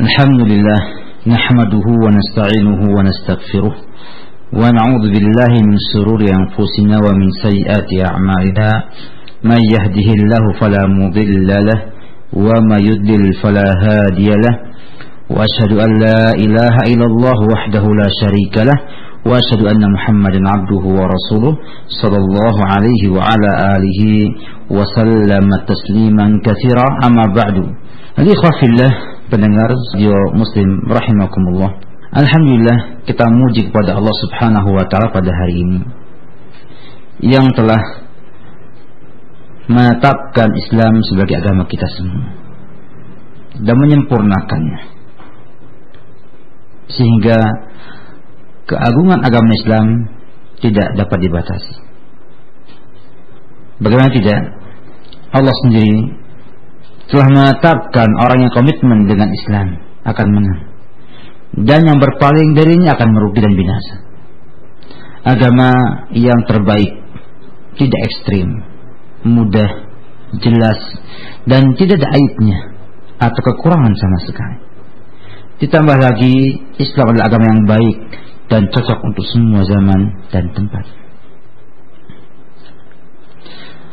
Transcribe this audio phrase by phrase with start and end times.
[0.00, 0.80] الحمد لله
[1.26, 3.74] نحمده ونستعينه ونستغفره
[4.60, 8.68] ونعوذ بالله من شرور أنفسنا ومن سيئات أعمالنا.
[9.44, 11.80] من يهده الله فلا مضل له
[12.32, 14.54] وما يضلل فلا هادي له.
[15.30, 18.78] وأشهد أن لا إله إلا الله وحده لا شريك له.
[19.28, 21.54] وأشهد أن محمدا عبده ورسوله
[22.02, 24.00] صلى الله عليه وعلى آله
[24.70, 26.86] وسلم تسليما كثيرا.
[27.06, 27.56] أما بعد
[28.18, 28.92] الإخوة في الله
[29.32, 31.80] pendengar radio muslim rahimakumullah.
[32.12, 35.80] Alhamdulillah kita muji kepada Allah subhanahu wa ta'ala pada hari ini.
[37.24, 37.80] Yang telah
[39.72, 42.28] menetapkan Islam sebagai agama kita semua
[43.56, 44.80] dan menyempurnakannya.
[46.92, 47.40] Sehingga
[48.68, 49.86] keagungan agama Islam
[50.60, 51.74] tidak dapat dibatasi.
[53.80, 54.40] Bagaimana tidak?
[55.32, 56.21] Allah sendiri
[57.12, 59.68] telah menetapkan orang yang komitmen dengan Islam
[60.08, 60.60] akan menang.
[61.52, 63.94] Dan yang berpaling darinya akan merugi dan binasa.
[65.22, 65.70] Agama
[66.16, 66.88] yang terbaik
[67.76, 68.48] tidak ekstrim
[69.28, 69.70] mudah
[70.40, 70.80] jelas
[71.44, 72.58] dan tidak ada aibnya
[73.20, 74.58] atau kekurangan sama sekali.
[75.60, 76.34] Ditambah lagi
[76.80, 77.96] Islam adalah agama yang baik
[78.48, 80.00] dan cocok untuk semua zaman
[80.32, 80.84] dan tempat.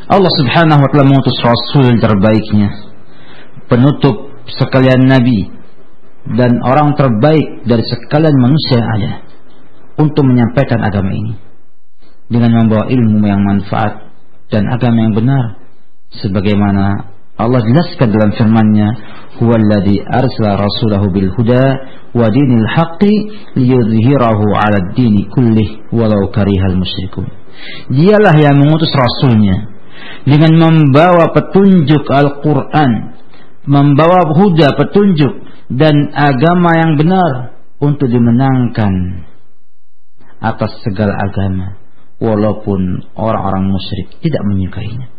[0.10, 2.89] Allah subhanahu wa ta'ala mengutus Rasul terbaiknya
[3.70, 5.48] penutup sekalian nabi
[6.26, 9.14] dan orang terbaik dari sekalian manusia ada
[9.98, 11.34] untuk menyampaikan agama ini.
[12.30, 14.14] Dengan membawa ilmu yang manfaat
[14.54, 15.46] dan agama yang benar
[16.14, 18.88] sebagaimana Allah jelaskan dalam firman-Nya
[19.40, 21.64] huwallazi arsala rasulahu bil huda
[22.14, 23.14] wa dinil haqqi
[23.56, 27.32] liyudhhirahu 'ala ad-dini kullih walau karihal musyrikun.
[27.90, 29.72] Dialah yang mengutus rasulnya
[30.28, 33.19] dengan membawa petunjuk Al-Qur'an
[33.68, 35.34] membawa huda petunjuk
[35.70, 39.26] dan agama yang benar untuk dimenangkan
[40.40, 41.80] atas segala agama
[42.20, 45.12] walaupun orang-orang musyrik tidak menyukainya.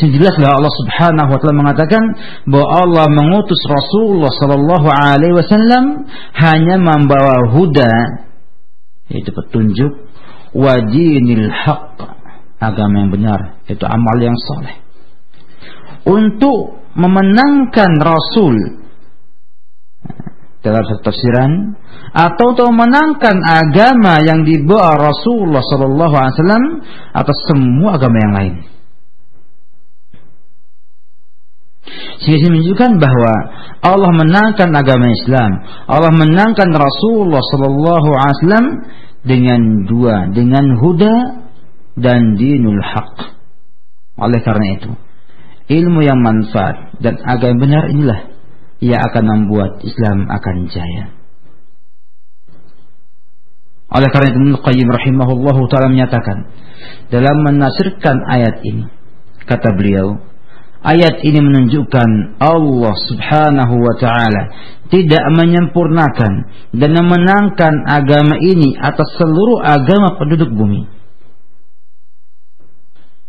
[0.00, 2.02] Sejelaslah Allah Subhanahu wa taala mengatakan
[2.48, 7.92] bahwa Allah mengutus Rasulullah sallallahu alaihi wasallam hanya membawa huda
[9.12, 10.08] yaitu petunjuk
[10.56, 11.98] wa dinil haqq
[12.56, 14.80] agama yang benar yaitu amal yang soleh
[16.08, 18.80] untuk memenangkan Rasul
[20.60, 21.52] dalam satu tafsiran
[22.12, 26.64] atau untuk memenangkan agama yang dibawa Rasulullah Sallallahu Alaihi Wasallam
[27.16, 28.54] atas semua agama yang lain.
[32.20, 33.32] Sehingga menunjukkan bahwa
[33.80, 35.50] Allah menangkan agama Islam,
[35.88, 38.66] Allah menangkan Rasulullah Sallallahu Alaihi Wasallam
[39.24, 41.16] dengan dua, dengan huda
[41.96, 43.16] dan dinul haq.
[44.20, 44.90] Oleh karena itu,
[45.70, 48.20] ilmu yang manfaat dan agama benar inilah
[48.82, 51.14] yang akan membuat Islam akan jaya.
[53.90, 56.38] Oleh karena itu Ibnu Qayyim rahimahullah taala menyatakan
[57.10, 58.86] dalam menasirkan ayat ini
[59.46, 60.22] kata beliau
[60.86, 64.42] ayat ini menunjukkan Allah Subhanahu wa taala
[64.94, 66.32] tidak menyempurnakan
[66.70, 70.99] dan memenangkan agama ini atas seluruh agama penduduk bumi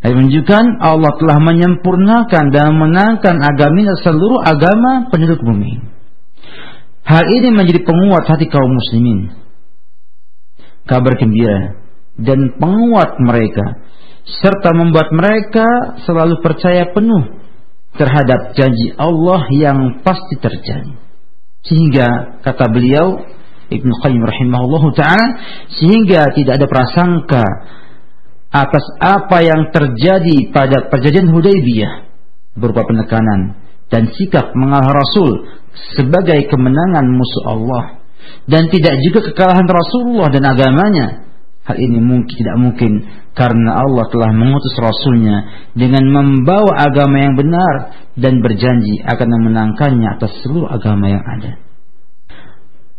[0.01, 5.77] Ayat menunjukkan Allah telah menyempurnakan dan menangkan agama seluruh agama penduduk bumi.
[7.05, 9.29] Hal ini menjadi penguat hati kaum muslimin.
[10.89, 11.77] Kabar gembira
[12.17, 13.85] dan penguat mereka
[14.25, 15.65] serta membuat mereka
[16.05, 17.37] selalu percaya penuh
[17.93, 20.97] terhadap janji Allah yang pasti terjadi.
[21.61, 23.21] Sehingga kata beliau
[23.71, 25.27] Ibnu Qayyim rahimahullah taala
[25.77, 27.45] sehingga tidak ada prasangka
[28.51, 31.93] atas apa yang terjadi pada perjanjian Hudaybiyah
[32.59, 35.47] berupa penekanan dan sikap mengalah Rasul
[35.95, 37.83] sebagai kemenangan musuh Allah
[38.45, 41.07] dan tidak juga kekalahan Rasulullah dan agamanya.
[41.61, 42.91] Hal ini mungkin tidak mungkin
[43.37, 47.73] karena Allah telah mengutus Rasulnya dengan membawa agama yang benar
[48.17, 51.61] dan berjanji akan memenangkannya atas seluruh agama yang ada.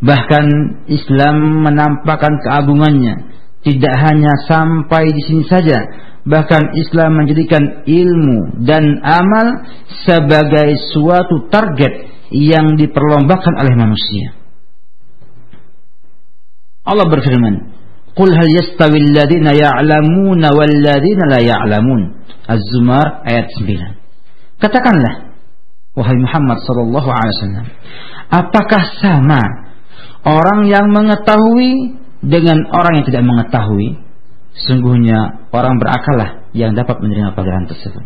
[0.03, 0.47] Bahkan
[0.91, 3.32] Islam menampakkan keagungannya
[3.63, 5.79] tidak hanya sampai di sini saja
[6.23, 9.67] bahkan Islam menjadikan ilmu dan amal
[10.07, 14.35] sebagai suatu target yang diperlombakan oleh manusia.
[16.83, 17.55] Allah berfirman
[18.13, 22.27] Qul hal yastawi alladhina ya'lamuna wal ladhina la ya'lamun?
[22.45, 25.33] Az-Zumar ayat 9 Katakanlah
[25.95, 27.67] wahai Muhammad sallallahu alaihi wasallam
[28.33, 29.43] apakah sama
[30.25, 33.99] orang yang mengetahui dengan orang yang tidak mengetahui,
[34.55, 38.05] sungguhnya orang berakallah yang dapat menerima pelajaran tersebut.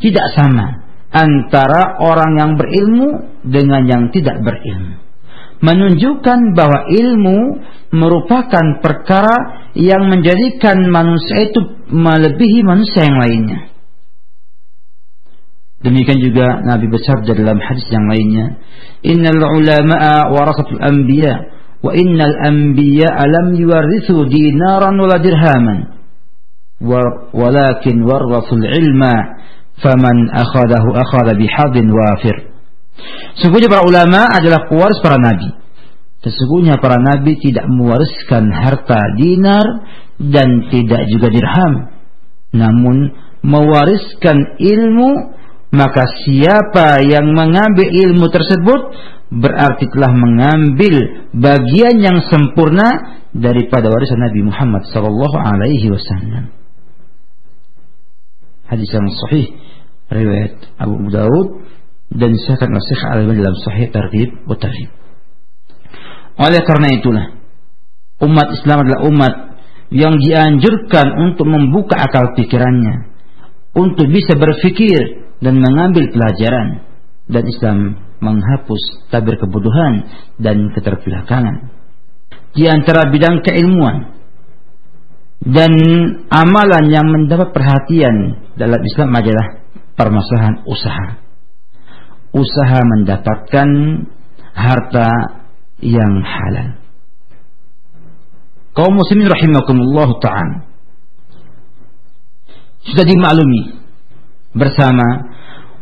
[0.00, 3.08] Tidak sama antara orang yang berilmu
[3.44, 4.96] dengan yang tidak berilmu.
[5.60, 7.60] Menunjukkan bahwa ilmu
[7.92, 11.60] merupakan perkara yang menjadikan manusia itu
[11.92, 13.60] melebihi manusia yang lainnya.
[15.80, 18.60] Demikian juga Nabi bersabda dalam hadis yang lainnya,
[19.04, 26.00] "Innal ulama'a warasatul anbiya wa innal anbiya lam yuwarithu dinaran wala dirhaman."
[27.36, 29.14] walakin warrasul ilma
[29.84, 32.56] faman akhadahu akhadha bihadin wafir.
[33.36, 35.48] Sesungguhnya para ulama adalah pewaris para nabi.
[36.20, 39.64] Sesungguhnya para nabi tidak mewariskan harta dinar
[40.20, 41.72] dan tidak juga dirham.
[42.52, 45.36] Namun mewariskan ilmu
[45.70, 48.80] maka siapa yang mengambil ilmu tersebut
[49.30, 56.50] berarti telah mengambil bagian yang sempurna daripada warisan Nabi Muhammad sallallahu alaihi wasallam
[58.66, 59.46] hadis yang sahih
[60.10, 61.62] riwayat Abu Daud
[62.10, 64.90] dan disahkan oleh Syekh al dalam Sahih Targhib wa Tarhib.
[66.42, 67.26] Oleh karena itulah
[68.26, 69.34] umat Islam adalah umat
[69.90, 73.10] yang dianjurkan untuk membuka akal pikirannya
[73.74, 76.82] untuk bisa berfikir dan mengambil pelajaran
[77.30, 77.78] dan Islam
[78.20, 81.72] menghapus tabir kebodohan dan keterbelakangan.
[82.52, 84.20] Di antara bidang keilmuan
[85.40, 85.72] dan
[86.28, 89.46] amalan yang mendapat perhatian dalam Islam adalah
[89.96, 91.06] permasalahan usaha.
[92.30, 93.68] Usaha mendapatkan
[94.54, 95.08] harta
[95.80, 96.78] yang halal.
[98.76, 100.56] Kaum muslimin rahimakumullah ta'ala.
[102.86, 103.76] Sudah dimaklumi
[104.56, 105.29] bersama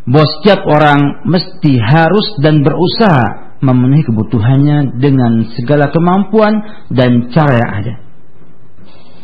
[0.08, 7.72] bahwa setiap orang mesti harus dan berusaha memenuhi kebutuhannya dengan segala kemampuan dan cara yang
[7.84, 7.94] ada.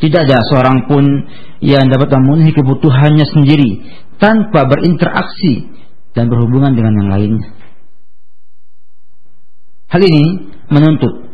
[0.04, 1.04] Tidak ada seorang pun
[1.64, 3.70] yang dapat memenuhi kebutuhannya sendiri
[4.20, 5.72] tanpa berinteraksi
[6.12, 7.48] dan berhubungan dengan yang lainnya.
[9.88, 11.32] Hal ini menuntut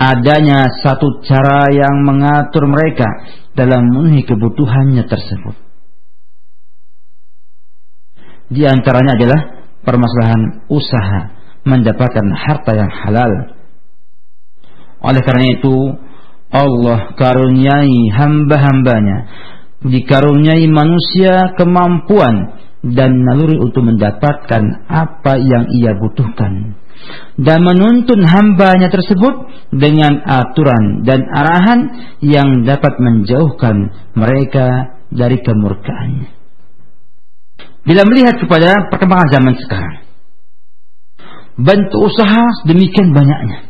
[0.00, 5.69] adanya satu cara yang mengatur mereka dalam memenuhi kebutuhannya tersebut.
[8.50, 9.40] Di antaranya adalah
[9.86, 11.20] permasalahan usaha
[11.62, 13.32] mendapatkan harta yang halal.
[15.00, 15.76] Oleh karena itu,
[16.50, 19.18] Allah karuniai hamba-hambanya
[19.86, 26.74] dikaruniai manusia kemampuan dan naluri untuk mendapatkan apa yang ia butuhkan
[27.40, 31.80] dan menuntun hambanya tersebut dengan aturan dan arahan
[32.20, 36.39] yang dapat menjauhkan mereka dari kemurkaannya.
[37.90, 40.06] Bila melihat kepada perkembangan zaman sekarang,
[41.58, 43.66] bentuk usaha demikian banyaknya.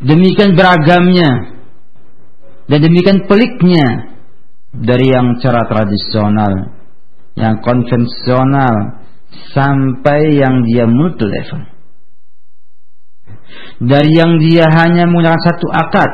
[0.00, 1.60] Demikian beragamnya.
[2.72, 4.16] Dan demikian peliknya
[4.72, 6.72] dari yang cara tradisional
[7.36, 9.04] yang konvensional
[9.52, 11.62] sampai yang dia multi level.
[13.84, 16.10] Dari yang dia hanya menggunakan satu akad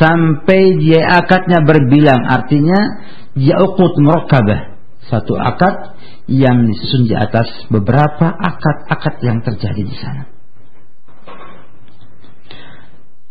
[0.00, 3.04] sampai dia akadnya berbilang artinya
[3.36, 4.79] dia ukut murakabah
[5.10, 5.98] satu akad
[6.30, 10.40] yang disusun di atas beberapa akad-akad yang terjadi di sana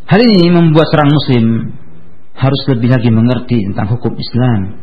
[0.09, 1.45] Hal ini membuat seorang muslim
[2.33, 4.81] harus lebih lagi mengerti tentang hukum Islam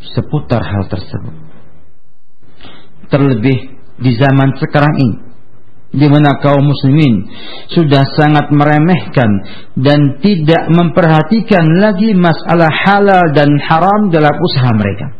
[0.00, 1.36] seputar hal tersebut.
[3.12, 3.58] Terlebih
[4.00, 5.16] di zaman sekarang ini
[5.92, 7.28] di mana kaum muslimin
[7.76, 9.28] sudah sangat meremehkan
[9.76, 15.17] dan tidak memperhatikan lagi masalah halal dan haram dalam usaha mereka.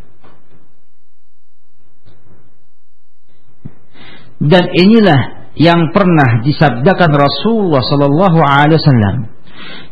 [4.38, 9.16] Dan inilah yang pernah disabdakan Rasulullah sallallahu alaihi wasallam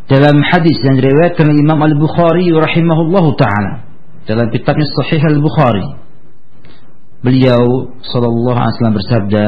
[0.07, 3.91] dalam hadis yang diriwayatkan Imam Al-Bukhari rahimahullahu taala
[4.23, 5.87] dalam kitabnya Sahih Al-Bukhari.
[7.27, 9.47] Beliau sallallahu alaihi wasallam bersabda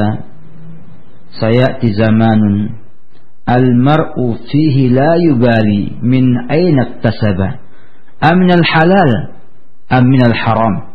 [1.39, 2.75] sayati zamanun
[3.47, 7.63] al-mar'u fihi la yubali min aina iktasaba
[8.19, 9.11] am min al-halal
[9.87, 10.88] am min al-haram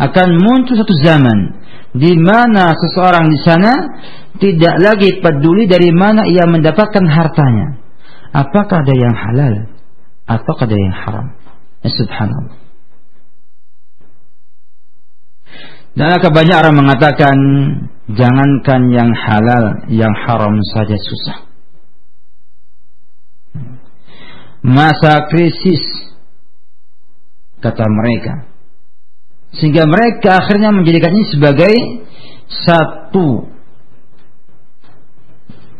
[0.00, 1.60] akan muncul satu zaman
[1.92, 3.72] di mana seseorang di sana
[4.40, 7.76] tidak lagi peduli dari mana ia mendapatkan hartanya.
[8.32, 9.54] Apakah ada yang halal
[10.24, 11.26] atau ada yang haram?
[11.84, 12.56] Ya, subhanallah.
[15.90, 17.36] Dan akan banyak orang mengatakan
[18.08, 21.38] jangankan yang halal, yang haram saja susah.
[24.62, 25.82] Masa krisis
[27.60, 28.49] kata mereka
[29.56, 31.74] sehingga mereka akhirnya menjadikan ini sebagai
[32.50, 33.50] satu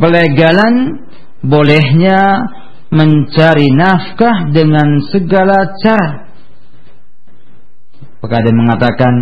[0.00, 1.06] pelegalan
[1.44, 2.50] bolehnya
[2.90, 6.30] mencari nafkah dengan segala cara
[8.20, 9.14] Maka ada mengatakan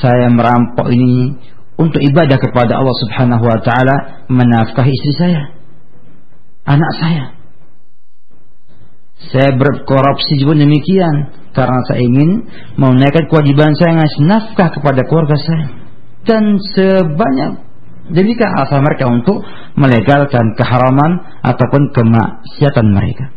[0.00, 1.36] saya merampok ini
[1.76, 3.96] untuk ibadah kepada Allah Subhanahu wa taala
[4.28, 5.56] menafkahi istri saya,
[6.64, 7.24] anak saya.
[9.28, 12.48] Saya berkorupsi juga demikian karena saya ingin
[12.80, 15.66] menunaikan kewajiban saya ngasih nafkah kepada keluarga saya.
[16.24, 17.50] Dan sebanyak
[18.16, 19.44] demikian asal mereka untuk
[19.76, 23.28] melegalkan keharaman ataupun kemaksiatan mereka.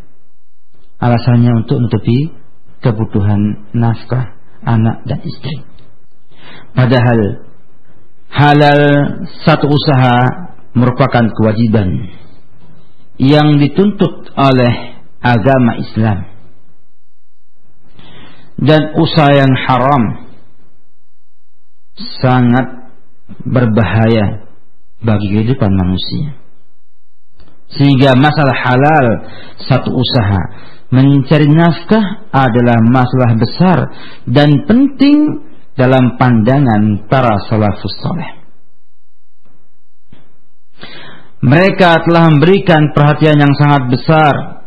[1.03, 2.31] Alasannya untuk menutupi
[2.79, 5.67] kebutuhan nafkah anak dan istri.
[6.71, 7.43] Padahal
[8.31, 8.81] halal
[9.45, 10.15] satu usaha
[10.73, 12.09] merupakan kewajiban
[13.21, 14.92] yang dituntut oleh
[15.23, 16.19] agama Islam.
[18.59, 20.03] Dan usaha yang haram
[22.21, 22.67] sangat
[23.43, 24.45] berbahaya
[25.01, 26.37] bagi kehidupan manusia.
[27.73, 29.07] Sehingga masalah halal
[29.65, 30.41] satu usaha
[30.93, 33.77] mencari nafkah adalah masalah besar
[34.29, 38.45] dan penting dalam pandangan para salafus saleh.
[41.43, 44.62] Mereka telah memberikan perhatian yang sangat besar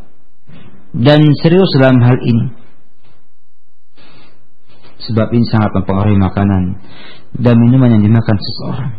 [0.96, 2.46] dan serius dalam hal ini.
[4.96, 6.62] Sebab ini sangat mempengaruhi makanan
[7.36, 8.92] dan minuman yang dimakan seseorang.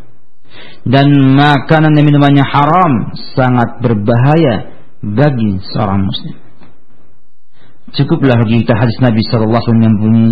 [0.88, 6.38] Dan makanan dan minumannya haram sangat berbahaya bagi seorang muslim.
[7.88, 10.32] Cukuplah bagi kita hadis Nabi wasallam yang bunyi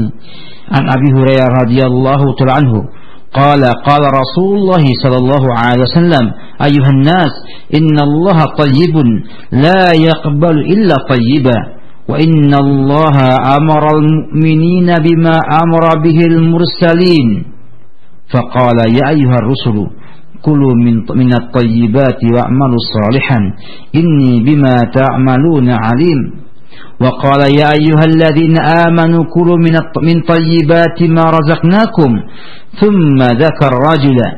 [0.70, 2.80] an Abi Hurairah radhiyallahu taala anhu
[3.40, 6.26] قال قال رسول الله صلى الله عليه وسلم
[6.68, 7.34] أيها الناس
[7.78, 8.96] إن الله طيب
[9.52, 11.60] لا يقبل إلا طيبا
[12.10, 13.16] وإن الله
[13.58, 17.28] أمر المؤمنين بما أمر به المرسلين.
[18.34, 19.78] فقال يا أيها الرسل
[20.46, 23.40] كلوا من من الطيبات واعملوا صالحا
[24.00, 26.20] إني بما تعملون عليم.
[27.02, 28.56] وقال يا أيها الذين
[28.88, 32.12] آمنوا كلوا من من طيبات ما رزقناكم.
[32.82, 34.30] ثم ذكر رجلا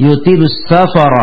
[0.00, 1.14] يطيل السفر.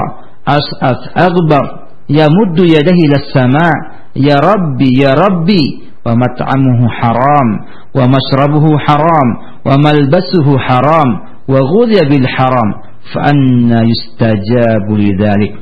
[0.47, 1.65] أسأف أغبر.
[2.09, 3.75] يمد يده إلى السماء.
[4.15, 5.63] يا ربي يا ربي.
[6.05, 7.49] ومطعمه حرام.
[7.95, 9.29] ومشربه حرام.
[9.65, 11.09] وملبسه حرام.
[11.47, 12.69] وغذي بالحرام.
[13.13, 15.53] فأنا يستجاب لذلك.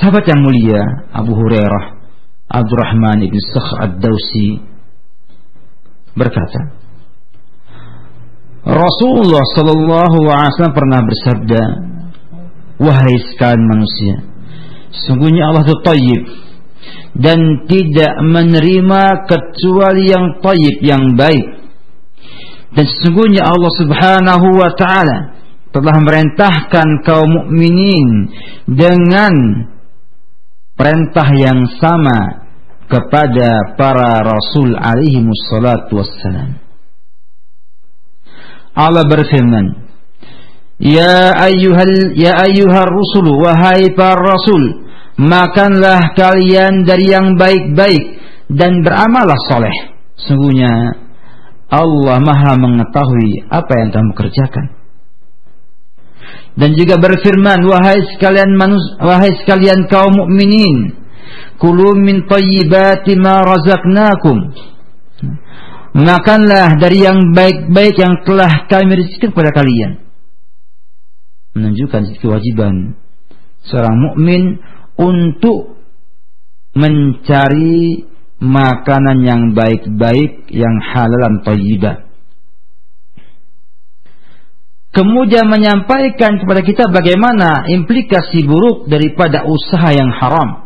[0.00, 0.82] Sahabat yang mulia
[1.14, 2.01] Abu Hurairah.
[2.52, 4.60] Abdurrahman ibn Sakhr ad-Dawsi
[6.12, 6.76] berkata
[8.62, 11.62] Rasulullah sallallahu alaihi wasallam pernah bersabda
[12.76, 14.14] wahai sekalian manusia
[14.92, 16.22] sungguhnya Allah itu tayyib
[17.12, 21.60] dan tidak menerima kecuali yang tayyib yang baik.
[22.72, 25.18] Dan sesungguhnya Allah Subhanahu wa taala
[25.76, 28.32] telah merintahkan kaum mukminin
[28.64, 29.32] dengan
[30.76, 32.41] perintah yang sama
[32.92, 36.60] kepada para rasul alaihi wassalatu wassalam.
[38.76, 39.88] Allah berfirman,
[40.76, 44.84] Ya ayyuhal ya ayyuhar rusul wahai para rasul,
[45.16, 48.20] makanlah kalian dari yang baik-baik
[48.52, 49.76] dan beramallah soleh.
[50.20, 51.00] Sungguhnya
[51.72, 54.66] Allah Maha mengetahui apa yang kamu kerjakan.
[56.52, 61.01] Dan juga berfirman, wahai sekalian manus, wahai sekalian kaum mukminin,
[61.60, 64.36] Kulu min tayyibati ma razaqnakum.
[65.92, 70.00] Makanlah dari yang baik-baik yang telah kami rezekikan kepada kalian.
[71.52, 72.96] Menunjukkan kewajiban
[73.68, 74.56] seorang mukmin
[74.96, 75.76] untuk
[76.72, 78.08] mencari
[78.40, 81.96] makanan yang baik-baik yang halal dan tayyibah.
[84.92, 90.61] Kemudian menyampaikan kepada kita bagaimana implikasi buruk daripada usaha yang haram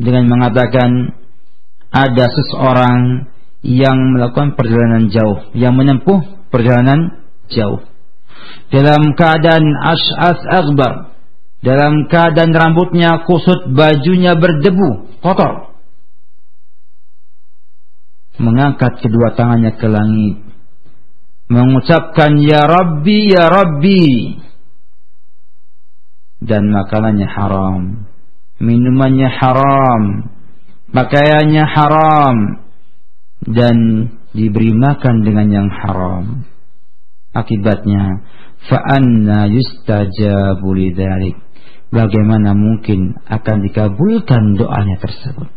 [0.00, 1.12] dengan mengatakan
[1.92, 3.28] ada seseorang
[3.60, 7.84] yang melakukan perjalanan jauh, yang menempuh perjalanan jauh.
[8.72, 11.12] Dalam keadaan as'as akbar,
[11.60, 15.76] dalam keadaan rambutnya kusut, bajunya berdebu, kotor.
[18.40, 20.40] Mengangkat kedua tangannya ke langit,
[21.52, 24.04] mengucapkan ya Rabbi ya Rabbi
[26.40, 28.09] dan makanannya haram
[28.60, 30.02] minumannya haram,
[30.92, 32.36] pakaiannya haram,
[33.48, 33.76] dan
[34.36, 36.44] diberi makan dengan yang haram.
[37.32, 38.26] Akibatnya,
[38.68, 41.40] fa'anna yustajabu lidzalik.
[41.90, 45.48] Bagaimana mungkin akan dikabulkan doanya tersebut?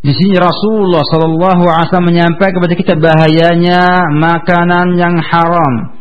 [0.00, 6.00] Di sini Rasulullah Shallallahu Alaihi Wasallam menyampaikan kepada kita bahayanya makanan yang haram,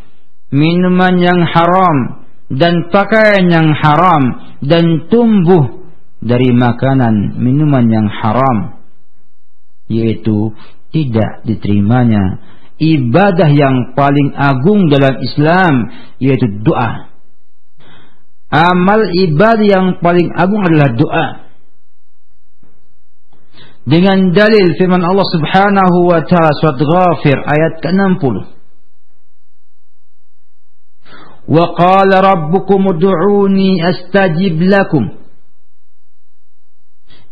[0.56, 2.19] minuman yang haram,
[2.50, 4.24] dan pakaian yang haram
[4.66, 5.86] dan tumbuh
[6.20, 8.82] dari makanan minuman yang haram
[9.90, 10.54] yaitu
[10.90, 12.42] tidak diterimanya
[12.82, 15.74] ibadah yang paling agung dalam Islam
[16.18, 17.12] yaitu doa.
[18.50, 21.28] Amal ibadah yang paling agung adalah doa.
[23.86, 28.59] Dengan dalil firman Allah Subhanahu wa taala surat Ghafir ayat ke-60.
[31.50, 35.04] وقال ربكم ادعوني استجب لكم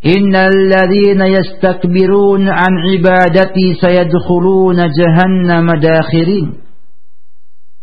[0.05, 6.49] ان الذين يستكبرون عن عبادتي سيدخلون جهنم داخرين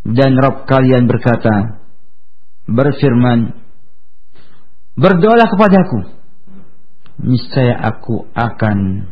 [0.05, 1.81] dan Rabb kalian berkata
[2.69, 3.57] berfirman
[5.01, 6.13] berdoalah kepadaku
[7.25, 9.09] niscaya aku akan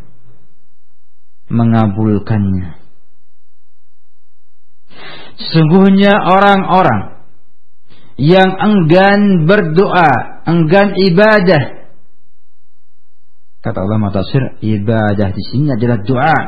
[1.49, 2.81] mengabulkannya.
[5.37, 7.12] Sesungguhnya orang-orang
[8.21, 11.83] yang enggan berdoa enggan ibadah
[13.63, 16.39] Kata ulama tafsir, ibadah di sini adalah doa.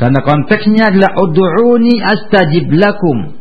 [0.00, 3.36] Karena konteksnya adalah ud'uni astajib lakum.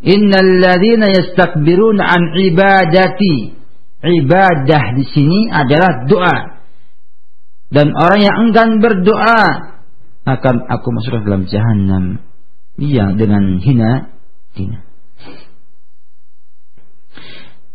[0.00, 3.60] Innal ladzina yastakbiruna an ibadati.
[4.04, 6.64] Ibadah di sini adalah doa.
[7.68, 9.44] Dan orang yang enggan berdoa
[10.24, 12.04] akan aku masukkan dalam jahanam
[12.80, 14.16] yang dengan hina
[14.56, 14.80] hina.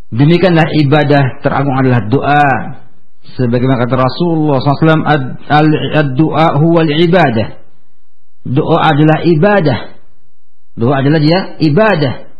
[0.10, 2.50] Demikianlah ibadah teragung adalah doa.
[3.38, 5.06] Sebagaimana kata Rasulullah SAW,
[5.94, 7.62] ad-doa huwa ibadah.
[8.42, 9.80] Doa adalah ibadah.
[10.74, 12.32] Doa adalah dia ibadah.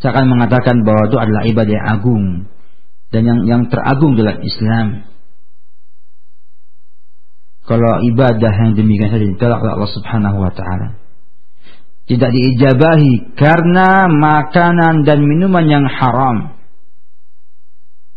[0.00, 2.24] Saya akan mengatakan bahwa doa adalah ibadah yang agung
[3.12, 5.04] dan yang yang teragung dalam Islam.
[7.68, 10.99] Kalau ibadah yang demikian saja ditolak oleh Allah Subhanahu wa taala
[12.10, 16.58] tidak diijabahi karena makanan dan minuman yang haram.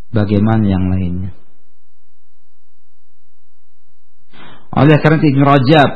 [0.09, 1.38] Bagaimana yang lainnya?
[4.73, 5.89] Oleh karena itu Ibn Rajab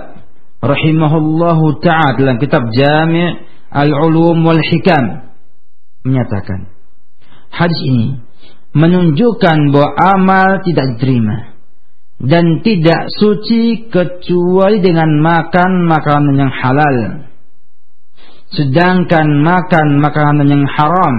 [0.61, 3.41] rahimahullahu ta'ala dalam kitab Jami'
[3.73, 5.33] Al-Ulum wal Hikam
[6.05, 6.69] menyatakan
[7.49, 8.21] hadis ini
[8.77, 11.57] menunjukkan bahwa amal tidak diterima
[12.21, 16.97] dan tidak suci kecuali dengan makan makanan yang halal
[18.47, 21.15] Sedangkan makan makanan yang haram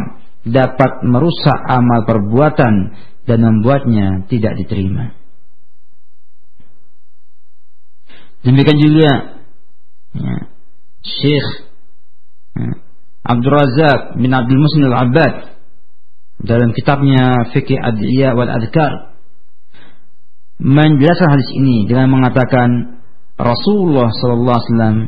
[0.49, 2.97] dapat merusak amal perbuatan
[3.29, 5.13] dan membuatnya tidak diterima.
[8.41, 9.11] Demikian juga
[10.17, 10.37] ya,
[11.05, 11.49] Syekh
[12.57, 12.71] ya,
[13.29, 15.35] Abdul Razak bin Abdul Muslim Al-Abbad
[16.39, 19.19] dalam kitabnya Fikih Adiyah wal Adhkar
[20.63, 23.03] menjelaskan hadis ini dengan mengatakan
[23.37, 24.99] Rasulullah sallallahu alaihi wasallam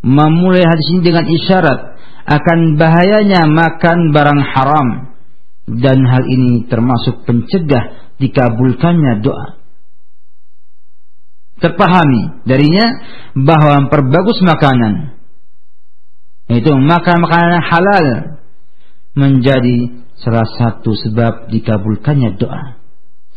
[0.00, 1.80] memulai hadis ini dengan isyarat
[2.24, 4.88] akan bahayanya makan barang haram
[5.68, 9.60] dan hal ini termasuk pencegah dikabulkannya doa.
[11.60, 12.86] Terpahami darinya
[13.36, 15.20] bahwa memperbagus makanan
[16.50, 18.06] itu makan makanan halal
[19.14, 22.80] menjadi salah satu sebab dikabulkannya doa.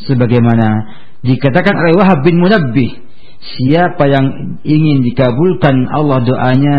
[0.08, 0.68] Sebagaimana
[1.22, 3.13] dikatakan oleh Wahab bin Munabbih
[3.44, 6.78] siapa yang ingin dikabulkan Allah doanya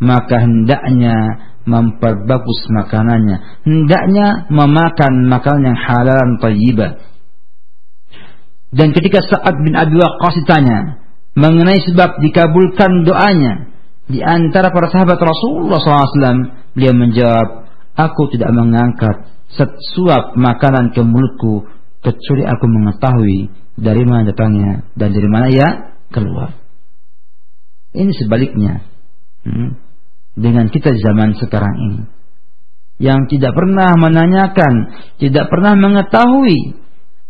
[0.00, 1.16] maka hendaknya
[1.68, 3.62] memperbagus makanannya.
[3.68, 7.10] Hendaknya memakan makanan yang halal dan thayyibah
[8.70, 11.02] dan ketika Sa'ad bin Abi Waqqas ditanya
[11.34, 13.70] mengenai sebab dikabulkan doanya
[14.06, 17.66] di antara para sahabat Rasulullah SAW beliau menjawab
[17.98, 21.66] aku tidak mengangkat sesuap makanan ke mulutku
[22.02, 23.38] kecuali aku mengetahui
[23.74, 25.68] dari mana datangnya dan dari mana ya
[26.10, 26.58] keluar.
[27.90, 28.86] Ini sebaliknya
[29.46, 29.70] hmm,
[30.38, 32.02] dengan kita zaman sekarang ini
[33.00, 34.74] yang tidak pernah menanyakan,
[35.16, 36.76] tidak pernah mengetahui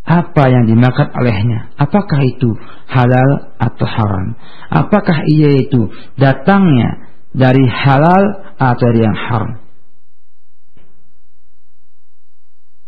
[0.03, 1.71] apa yang dimakan olehnya.
[1.79, 2.51] Apakah itu
[2.91, 4.35] halal atau haram?
[4.67, 5.87] Apakah ia itu
[6.19, 9.51] datangnya dari halal atau dari yang haram?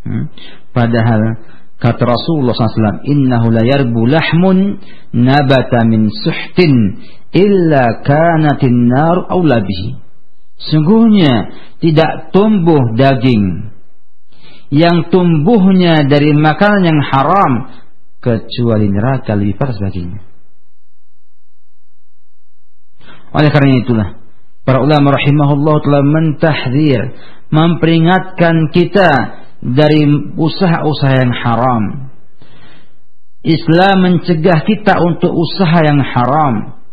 [0.04, 0.26] Hmm?
[0.76, 1.22] Padahal
[1.84, 4.80] Kata Rasulullah SAW, Innahu la yarbu lahmun
[5.12, 7.04] nabata min suhtin
[7.36, 10.00] illa kanatin nar awla bihi.
[10.64, 11.52] Sungguhnya
[11.84, 13.76] tidak tumbuh daging
[14.72, 17.54] yang tumbuhnya dari makanan yang haram
[18.24, 20.24] kecuali neraka lebih panas baginya.
[23.36, 24.08] Oleh karena itulah
[24.64, 27.02] para ulama rahimahullah telah mentahdir
[27.52, 30.04] memperingatkan kita dari
[30.36, 31.84] usaha-usaha yang haram.
[33.44, 36.84] Islam mencegah kita untuk usaha yang haram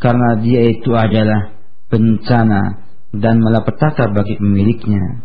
[0.00, 1.56] karena dia itu adalah
[1.88, 5.24] bencana dan malapetaka bagi pemiliknya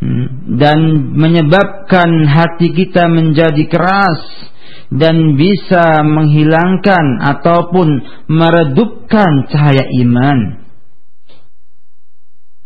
[0.00, 0.56] hmm.
[0.60, 0.78] dan
[1.16, 4.50] menyebabkan hati kita menjadi keras
[4.90, 7.88] dan bisa menghilangkan ataupun
[8.26, 10.68] meredupkan cahaya iman.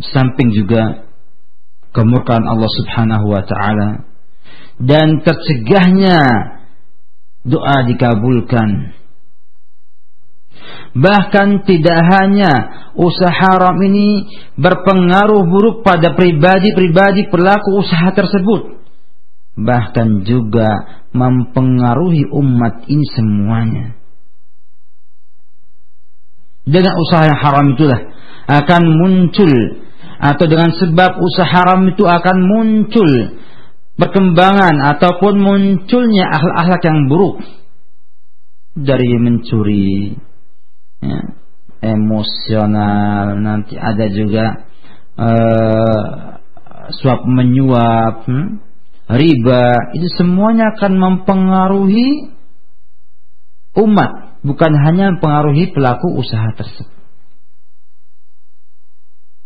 [0.00, 1.03] Samping juga
[1.94, 3.88] kemurkaan Allah Subhanahu wa taala
[4.83, 6.18] dan tercegahnya
[7.46, 8.98] doa dikabulkan.
[10.94, 12.52] Bahkan tidak hanya
[12.94, 18.78] usaha haram ini berpengaruh buruk pada pribadi-pribadi pelaku usaha tersebut.
[19.54, 23.87] Bahkan juga mempengaruhi umat ini semuanya.
[26.64, 28.00] Dengan usaha yang haram itulah
[28.48, 29.52] akan muncul
[30.18, 33.11] atau dengan sebab usaha haram itu akan muncul
[33.94, 37.37] perkembangan ataupun munculnya akhlak-akhlak yang buruk
[38.74, 40.18] dari mencuri
[40.98, 41.20] ya,
[41.79, 44.66] emosional nanti ada juga
[45.14, 46.03] uh,
[46.90, 48.48] suap menyuap hmm,
[49.14, 52.35] riba itu semuanya akan mempengaruhi
[53.79, 56.93] umat bukan hanya mempengaruhi pelaku usaha tersebut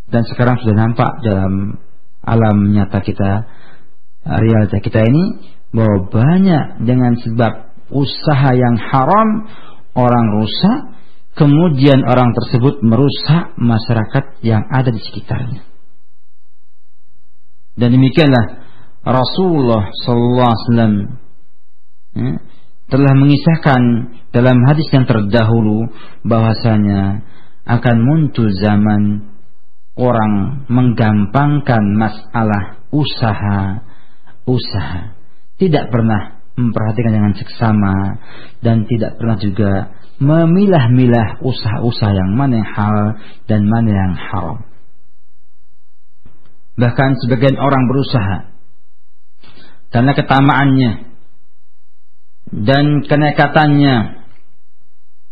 [0.08, 1.76] dan sekarang sudah nampak dalam
[2.24, 3.44] alam nyata kita
[4.24, 5.24] realita kita ini
[5.72, 7.52] bahwa banyak dengan sebab
[7.92, 9.48] usaha yang haram
[9.96, 10.78] orang rusak
[11.38, 15.62] kemudian orang tersebut merusak masyarakat yang ada di sekitarnya.
[17.78, 18.66] Dan demikianlah
[19.06, 20.94] Rasulullah sallallahu alaihi wasallam
[22.18, 22.32] ya,
[22.90, 23.80] telah mengisahkan
[24.34, 25.86] dalam hadis yang terdahulu
[26.26, 27.22] bahwasanya
[27.70, 29.30] akan muncul zaman
[29.98, 33.84] orang menggampangkan masalah usaha
[34.48, 35.12] usaha.
[35.60, 37.94] Tidak pernah memperhatikan dengan seksama
[38.64, 39.72] dan tidak pernah juga
[40.18, 42.98] memilah-milah usaha-usaha yang mana yang hal
[43.46, 44.58] dan mana yang haram.
[46.78, 48.54] Bahkan sebagian orang berusaha
[49.90, 50.92] karena ketamaannya
[52.54, 54.26] dan kenekatannya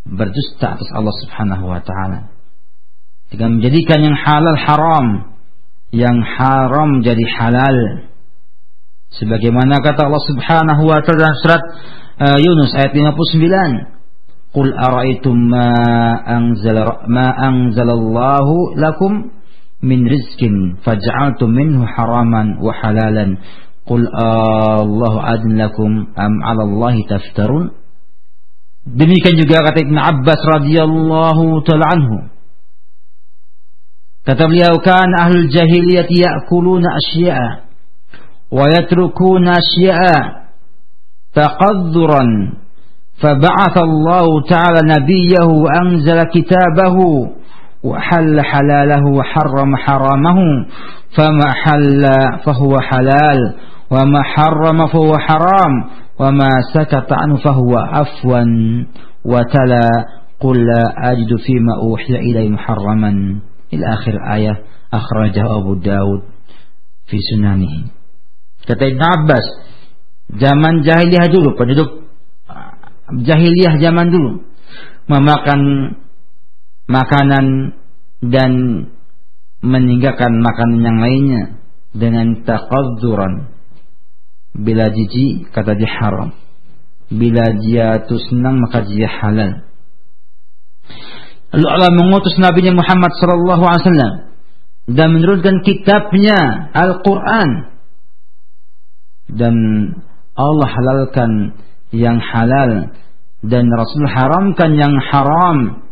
[0.07, 2.36] berdusta atas Allah Subhanahu wa taala.
[3.27, 5.07] Dengan menjadikan yang halal haram,
[5.91, 8.07] yang haram jadi halal.
[9.17, 11.63] Sebagaimana kata Allah Subhanahu wa taala dalam surat
[12.23, 13.97] uh, Yunus ayat 59
[14.57, 15.69] Qul ara'aytum ma
[16.25, 19.29] anzala ma anzalallahu lakum
[19.85, 23.37] min rizqin faj'altum minhu haraman wa halalan.
[23.85, 27.77] Qul Allahu adn lakum am 'ala Allahi taftarun.
[28.87, 32.36] Demikian juga kata Ibn Abbas radhiyallahu taala anhu
[34.27, 37.67] Kata beliau kan ahlul jahiliyah ya'kuluna asya'a
[38.53, 40.47] ويتركون أشياء
[41.35, 42.25] تقذرا
[43.23, 46.97] فبعث الله تعالى نبيه وأنزل كتابه
[47.85, 50.39] وحل حلاله وحرم حرامه
[51.17, 52.05] فما حل
[52.45, 53.55] فهو حلال
[53.91, 55.73] وما حرم فهو حرام
[56.21, 58.45] وما سكت عنه فهو عفوا
[59.25, 59.89] وتلا
[60.41, 63.41] قل لا أجد فيما أوحي إلي محرما.
[63.73, 64.59] ila akhir ayat
[64.93, 66.21] akhrajahu Abu Daud
[67.11, 67.91] fi sunanih
[68.67, 69.47] kata Ibn Abbas
[70.37, 72.07] zaman jahiliyah dulu penduduk
[72.51, 74.43] ah, jahiliyah zaman dulu
[75.07, 75.61] memakan
[76.87, 77.79] makanan
[78.23, 78.53] dan
[79.63, 81.43] meninggalkan makanan yang lainnya
[81.95, 83.57] dengan takadzuran
[84.57, 86.33] bila jijik kata dia haram.
[87.07, 89.69] Bila dia itu senang maka dia halal.
[91.55, 94.15] Lalu Allah mengutus Nabi Muhammad sallallahu alaihi wasallam
[94.87, 97.75] dan menurunkan kitabnya Al-Qur'an.
[99.27, 99.55] Dan
[100.39, 101.59] Allah halalkan
[101.91, 102.95] yang halal
[103.43, 105.87] dan Rasul haramkan yang haram.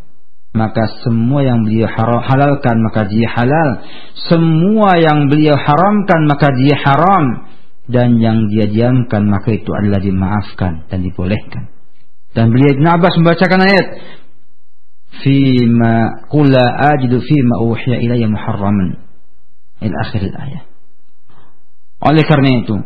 [0.54, 3.82] Maka semua yang beliau halalkan maka dia halal.
[4.30, 7.50] Semua yang beliau haramkan maka dia haram.
[7.90, 11.74] Dan yang dia diamkan maka itu adalah dimaafkan dan dibolehkan.
[12.32, 13.86] Dan beliau Ibn Abbas membacakan ayat
[15.22, 16.64] fima qula
[16.96, 18.98] ajidu fima uhiya ilayya muharraman
[19.84, 20.64] ila akhir ayat
[22.04, 22.76] oleh karena itu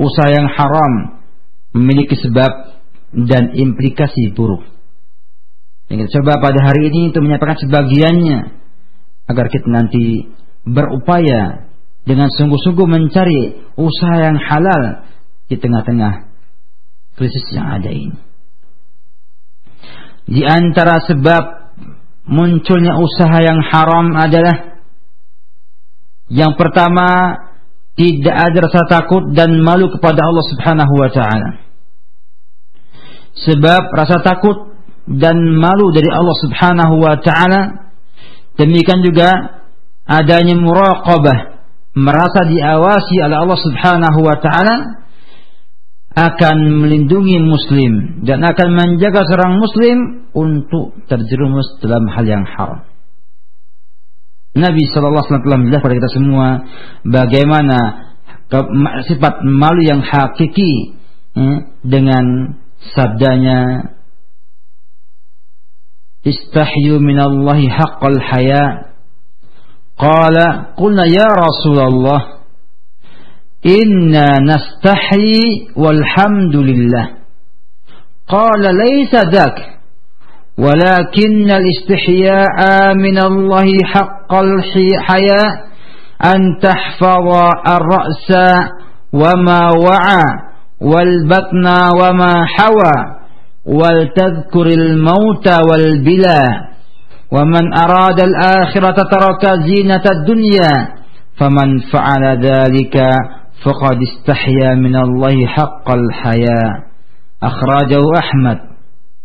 [0.00, 1.20] usaha yang haram
[1.76, 2.80] memiliki sebab
[3.12, 4.64] dan implikasi buruk.
[5.90, 8.38] Yang coba pada hari ini untuk menyampaikan sebagiannya
[9.26, 10.30] agar kita nanti
[10.62, 11.66] berupaya
[12.06, 15.10] dengan sungguh-sungguh mencari usaha yang halal
[15.50, 16.30] di tengah-tengah
[17.18, 18.29] krisis yang ada ini.
[20.30, 21.42] Di antara sebab
[22.30, 24.78] munculnya usaha yang haram adalah
[26.30, 27.34] yang pertama
[27.98, 31.50] tidak ada rasa takut dan malu kepada Allah Subhanahu wa taala.
[33.34, 34.70] Sebab rasa takut
[35.10, 37.90] dan malu dari Allah Subhanahu wa taala
[38.54, 39.58] demikian juga
[40.06, 41.58] adanya muraqabah
[41.98, 44.99] merasa diawasi oleh Allah Subhanahu wa taala
[46.10, 49.98] akan melindungi muslim dan akan menjaga seorang muslim
[50.34, 52.82] untuk terjerumus dalam hal yang haram.
[54.50, 56.46] Nabi Shallallahu Alaihi Wasallam kepada kita semua
[57.06, 57.78] bagaimana
[59.06, 60.98] sifat malu yang hakiki
[61.38, 62.58] eh, dengan
[62.90, 63.94] sabdanya
[66.26, 68.90] istahyu minallahi haqqal haya
[69.94, 72.39] qala qulna ya Rasulullah
[73.62, 77.06] inna nastahi walhamdulillah
[78.28, 79.56] qala laysa dak
[80.60, 82.58] ولكن الاستحياء
[82.94, 85.50] من الله حق الحياء
[86.24, 87.26] أن تحفظ
[87.76, 88.28] الرأس
[89.12, 90.24] وما وعى
[90.80, 91.66] والبطن
[92.00, 92.96] وما حوى
[93.64, 96.42] ولتذكر الموت والبلا.
[97.32, 100.72] ومن أراد الآخرة ترك زينة الدنيا
[101.40, 102.96] فمن فعل ذلك
[103.60, 105.88] فقد استحيا من الله حق
[106.24, 106.88] haya
[107.42, 108.58] أخرجه أحمد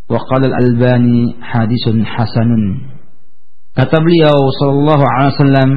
[0.09, 2.51] وقال الألباني حديث حسن.
[3.75, 5.71] كتب لي kata beliau sallallahu alaihi wasallam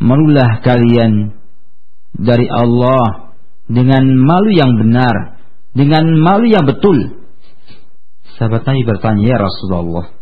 [0.00, 1.36] malulah kalian
[2.16, 3.32] dari Allah
[3.68, 5.40] dengan malu yang benar
[5.76, 7.24] dengan malu yang betul.
[8.36, 10.12] Sahabat Nabi bertanya ya Rasulullah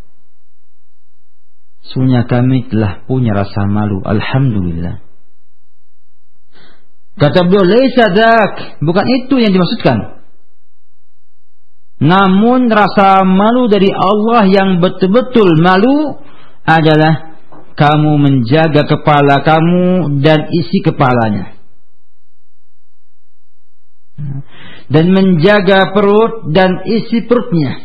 [1.84, 5.03] Sunya kami telah punya rasa malu Alhamdulillah.
[7.14, 10.26] Kata beliau, "Laisa dak." Bukan itu yang dimaksudkan.
[12.02, 16.18] Namun rasa malu dari Allah yang betul-betul malu
[16.66, 17.38] adalah
[17.78, 21.54] kamu menjaga kepala kamu dan isi kepalanya.
[24.90, 27.82] Dan menjaga perut dan isi perutnya.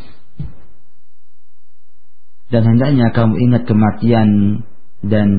[2.49, 4.29] Dan hendaknya kamu ingat kematian
[5.05, 5.29] dan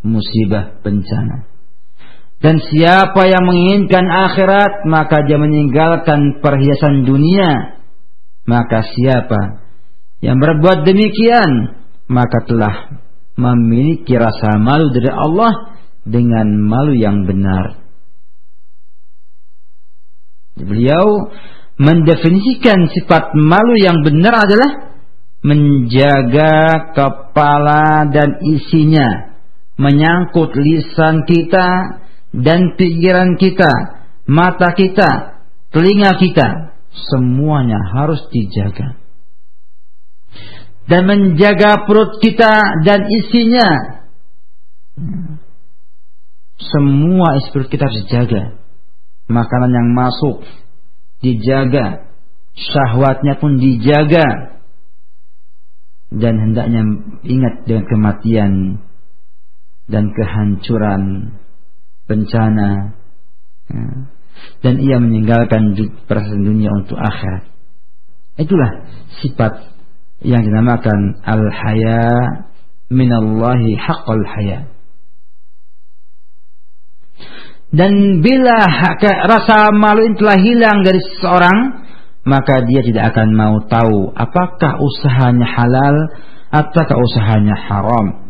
[0.00, 1.55] musibah bencana.
[2.46, 7.74] Dan siapa yang menginginkan akhirat maka dia meninggalkan perhiasan dunia.
[8.46, 9.66] Maka siapa
[10.22, 13.02] yang berbuat demikian maka telah
[13.34, 15.74] memiliki rasa malu dari Allah
[16.06, 17.82] dengan malu yang benar.
[20.54, 21.34] Beliau
[21.82, 24.94] mendefinisikan sifat malu yang benar adalah
[25.42, 29.34] menjaga kepala dan isinya,
[29.82, 32.05] menyangkut lisan kita,
[32.36, 33.72] dan pikiran kita,
[34.28, 35.40] mata kita,
[35.72, 39.00] telinga kita, semuanya harus dijaga.
[40.86, 43.68] Dan menjaga perut kita dan isinya.
[46.56, 48.42] Semua isi perut kita harus dijaga.
[49.26, 50.46] Makanan yang masuk
[51.24, 52.06] dijaga,
[52.54, 54.54] syahwatnya pun dijaga.
[56.06, 56.86] Dan hendaknya
[57.26, 58.52] ingat dengan kematian
[59.90, 61.34] dan kehancuran
[62.06, 62.96] bencana
[63.70, 63.84] ya.
[64.62, 65.74] dan ia meninggalkan
[66.06, 67.50] perasaan dunia untuk akhirat.
[68.36, 68.70] Itulah
[69.22, 69.74] sifat
[70.22, 72.04] yang dinamakan al-haya
[72.88, 74.70] minallahi haqqal haya.
[77.66, 78.62] Dan bila
[79.26, 81.86] rasa malu ini telah hilang dari seseorang
[82.26, 85.96] maka dia tidak akan mau tahu apakah usahanya halal
[86.50, 88.25] ataukah usahanya haram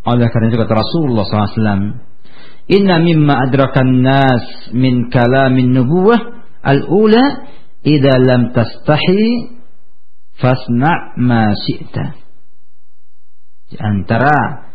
[0.00, 2.08] oleh karena itu kata Rasulullah SAW,
[2.70, 7.50] Inna mimma adrakan nas min kalamin nubuwah al-ula
[7.82, 9.58] idza lam tastahi
[10.38, 12.06] fasna' ma syi'ta.
[13.70, 14.70] Di antara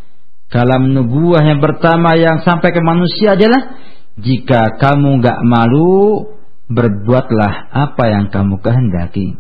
[0.52, 3.80] kalam nubuah yang pertama yang sampai ke manusia adalah
[4.20, 6.32] jika kamu gak malu
[6.68, 9.36] berbuatlah apa yang kamu kehendaki.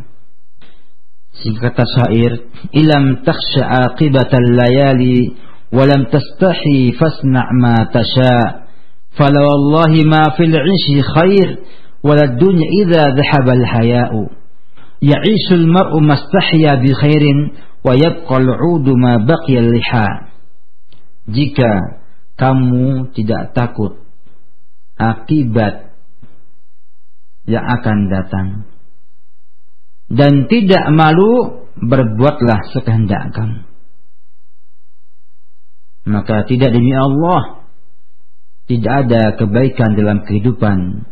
[1.35, 2.31] Sehingga kata syair,
[2.71, 5.35] ilam takhsha aqibatal layali
[5.75, 8.65] ولم تستحي fasna' ما تشاء
[9.15, 11.49] fala wallahi ma fil 'ishi khair
[12.03, 14.21] wala dunya idza dhahaba al haya'u.
[15.01, 18.43] Ya'ishu al mar'u mastahya bi khairin wa yabqa
[21.25, 21.71] jika
[22.37, 23.97] kamu tidak takut
[25.01, 25.97] akibat
[27.49, 28.47] yang akan datang
[30.13, 33.65] dan tidak malu berbuatlah sekehendak kamu
[36.05, 37.65] maka tidak demi Allah
[38.65, 41.05] tidak ada kebaikan dalam kehidupan.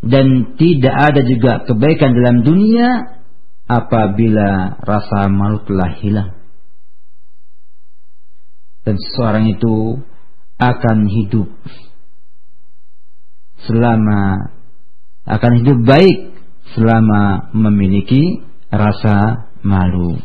[0.00, 3.20] Dan tidak ada juga kebaikan dalam dunia
[3.68, 6.30] apabila rasa malu telah hilang.
[8.80, 10.00] Dan seseorang itu
[10.56, 11.52] akan hidup
[13.68, 14.20] selama
[15.28, 16.32] akan hidup baik
[16.72, 18.40] selama memiliki
[18.72, 20.16] rasa malu.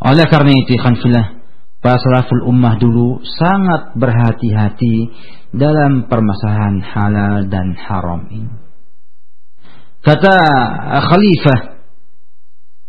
[0.00, 1.37] Oleh karena itu khanfilah
[1.78, 5.14] para salaful ummah dulu sangat berhati-hati
[5.54, 8.52] dalam permasalahan halal dan haram ini.
[10.02, 10.36] Kata
[11.06, 11.58] Khalifah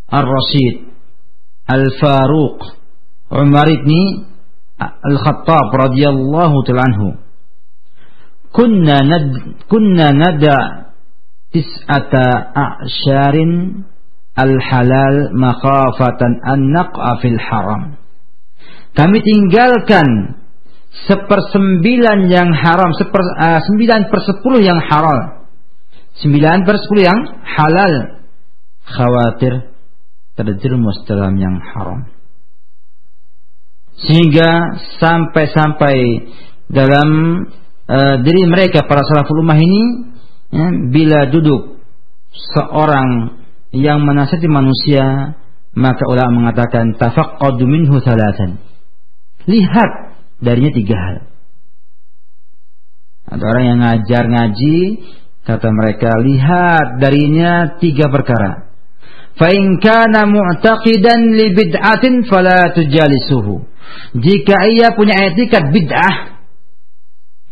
[0.09, 0.75] Ar-Rasyid
[1.69, 2.57] Al-Faruq
[3.29, 3.91] Umar ibn
[4.81, 7.07] Al-Khattab radhiyallahu ta'ala anhu
[8.49, 9.25] kunna nad
[9.69, 10.89] kunna nada
[11.53, 12.25] tis'ata
[12.57, 13.85] a'syarin
[14.33, 17.98] al-halal makhafatan an naq'a fil haram
[18.97, 20.39] kami tinggalkan
[21.05, 25.49] sepersembilan yang haram, seper, uh, sembilan per sepuluh yang halal,
[26.17, 27.93] sembilan per sepuluh yang halal.
[28.89, 29.69] Khawatir
[30.33, 32.09] terjerumus dalam yang haram.
[34.01, 35.97] Sehingga sampai-sampai
[36.71, 37.09] dalam
[37.85, 39.83] uh, diri mereka para salaful ummah ini
[40.49, 41.77] ya, bila duduk
[42.55, 43.37] seorang
[43.75, 45.37] yang menasihati manusia
[45.77, 48.68] maka ulama mengatakan tafaqqadu minhu thalathan
[49.47, 49.91] lihat
[50.43, 51.17] darinya tiga hal.
[53.29, 54.79] Ada orang yang ngajar ngaji,
[55.45, 58.73] kata mereka lihat darinya tiga perkara.
[59.37, 63.69] Fa'in kana mu'taqidan li bid'atin fala tujalisuhu.
[64.17, 66.41] Jika ia punya etikat bid'ah,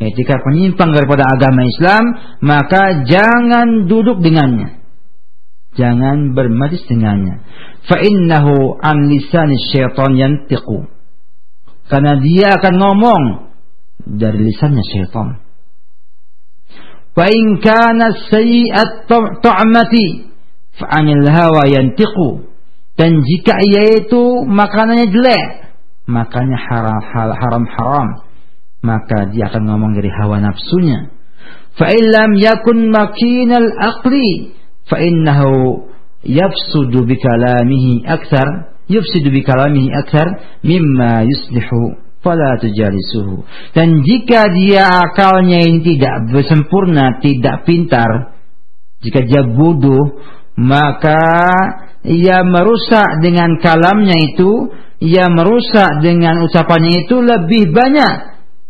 [0.02, 2.04] etikat penyimpang daripada agama Islam,
[2.42, 4.82] maka jangan duduk dengannya.
[5.78, 7.46] Jangan bermajlis dengannya.
[7.86, 10.97] Fa'innahu an lisan syaitan yantiqu
[11.88, 13.24] karena dia akan ngomong
[14.04, 15.40] dari lisannya syaitan.
[17.18, 19.10] Wa in kana sayyi'at
[19.42, 20.06] ta'mati
[20.78, 22.46] fa'anil hawa yantiqu.
[22.98, 25.46] Dan jika ia itu makanannya jelek,
[26.10, 28.08] makannya haram haram haram,
[28.82, 31.14] maka dia akan ngomong dari hawa nafsunya.
[31.78, 34.58] Fa illam yakun makinal aqli
[34.90, 35.86] fa innahu
[36.26, 43.46] yafsudu bi kalamihi akthar yufsidu bi kalamihi akthar mimma yuslihu fala tujalisuhu.
[43.76, 48.36] Dan jika dia akalnya ini tidak sempurna, tidak pintar,
[49.00, 50.20] jika dia bodoh,
[50.58, 51.22] maka
[52.04, 58.14] ia merusak dengan kalamnya itu, ia merusak dengan ucapannya itu lebih banyak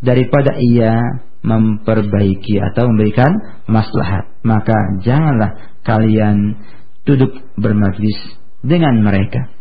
[0.04, 4.28] daripada ia memperbaiki atau memberikan maslahat.
[4.44, 6.60] Maka janganlah kalian
[7.08, 8.20] duduk bermajlis
[8.60, 9.57] dengan mereka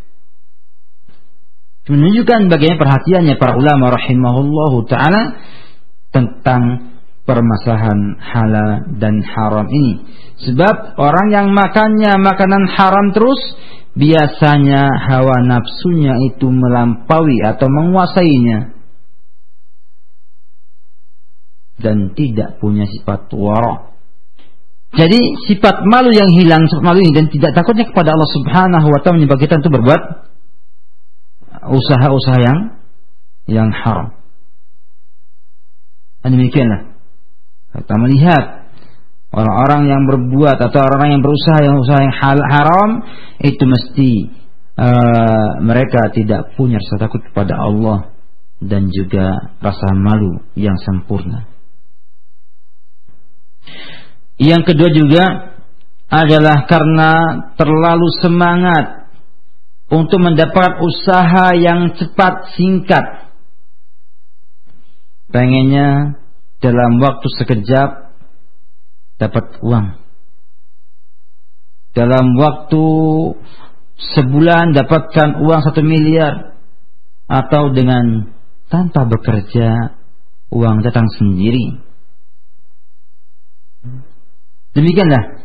[1.87, 5.39] menunjukkan bagaimana perhatiannya para ulama rahimahullahu taala
[6.11, 6.95] tentang
[7.27, 10.07] permasalahan halal dan haram ini.
[10.47, 13.39] Sebab orang yang makannya makanan haram terus
[13.99, 18.77] biasanya hawa nafsunya itu melampaui atau menguasainya
[21.81, 23.95] dan tidak punya sifat wara.
[24.97, 28.99] Jadi sifat malu yang hilang sifat malu ini dan tidak takutnya kepada Allah Subhanahu wa
[29.03, 30.03] taala menyebabkan kita untuk berbuat
[31.71, 32.59] usaha-usaha yang
[33.47, 34.15] yang haram.
[36.23, 36.97] Dan demikianlah
[37.77, 38.45] kita melihat
[39.31, 42.91] orang-orang yang berbuat atau orang-orang yang berusaha yang usaha yang hal, haram
[43.45, 44.11] itu mesti
[44.81, 48.17] uh, mereka tidak punya rasa takut kepada Allah
[48.59, 51.45] dan juga rasa malu yang sempurna.
[54.37, 55.25] Yang kedua juga
[56.07, 57.13] adalah karena
[57.59, 59.06] terlalu semangat
[59.87, 63.31] untuk mendapat usaha yang cepat singkat.
[65.31, 66.19] Pengennya
[66.59, 67.91] dalam waktu sekejap
[69.21, 69.87] dapat uang.
[71.97, 72.85] Dalam waktu
[73.97, 76.57] sebulan dapatkan uang satu miliar
[77.27, 78.37] atau dengan
[78.69, 79.97] tanpa bekerja
[80.53, 81.81] uang datang sendiri.
[84.77, 85.41] Demikianlah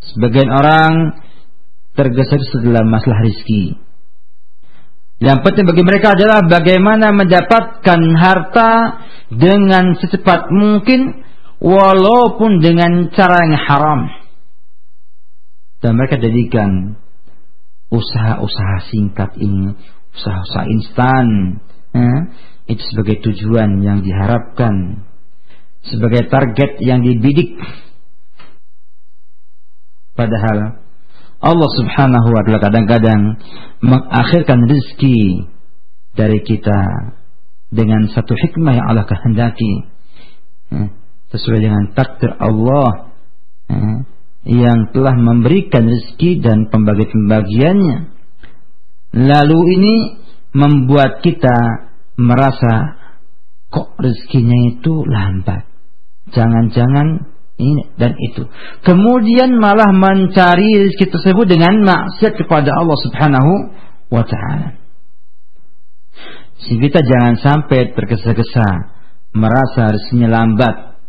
[0.00, 0.92] sebagian orang
[1.96, 3.80] tergesa-gesa dalam masalah rizki.
[5.16, 8.72] Yang penting bagi mereka adalah bagaimana mendapatkan harta
[9.32, 11.24] dengan secepat mungkin
[11.56, 14.00] walaupun dengan cara yang haram.
[15.80, 17.00] Dan mereka jadikan
[17.88, 19.72] usaha-usaha singkat ini,
[20.12, 21.26] usaha-usaha instan,
[21.96, 22.20] eh,
[22.68, 25.06] itu sebagai tujuan yang diharapkan,
[25.80, 27.56] sebagai target yang dibidik.
[30.12, 30.85] Padahal
[31.40, 33.20] Allah subhanahu wa ta'ala kadang-kadang
[33.84, 35.52] mengakhirkan rezeki
[36.16, 37.12] dari kita
[37.68, 39.72] dengan satu hikmah yang Allah kehendaki
[40.72, 40.88] ya,
[41.34, 43.12] sesuai dengan takdir Allah
[43.68, 43.92] ya,
[44.46, 47.98] yang telah memberikan rezeki dan pembagi-pembagiannya.
[49.16, 49.94] Lalu ini
[50.56, 51.56] membuat kita
[52.16, 52.96] merasa
[53.68, 55.68] kok rezekinya itu lambat.
[56.32, 58.44] Jangan-jangan ini dan itu.
[58.84, 63.52] Kemudian malah mencari rezeki tersebut dengan maksiat kepada Allah Subhanahu
[64.12, 64.76] wa taala.
[66.60, 68.92] Sehingga kita jangan sampai tergesa-gesa
[69.36, 71.00] merasa rezekinya lambat.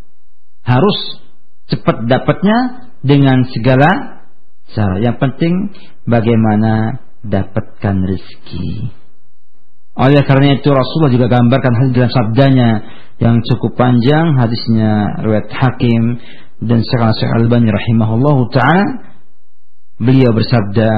[0.63, 1.23] Harus
[1.71, 4.23] cepat dapatnya dengan segala
[4.75, 4.99] cara.
[4.99, 5.53] Yang penting
[6.03, 8.91] bagaimana dapatkan rezeki.
[9.97, 12.69] Oleh karena itu Rasulullah juga gambarkan hal dalam sabdanya
[13.17, 16.21] yang cukup panjang hadisnya riwayat Hakim
[16.61, 18.85] dan sekarang Syekh Albani rahimahullahu taala
[19.97, 20.89] beliau bersabda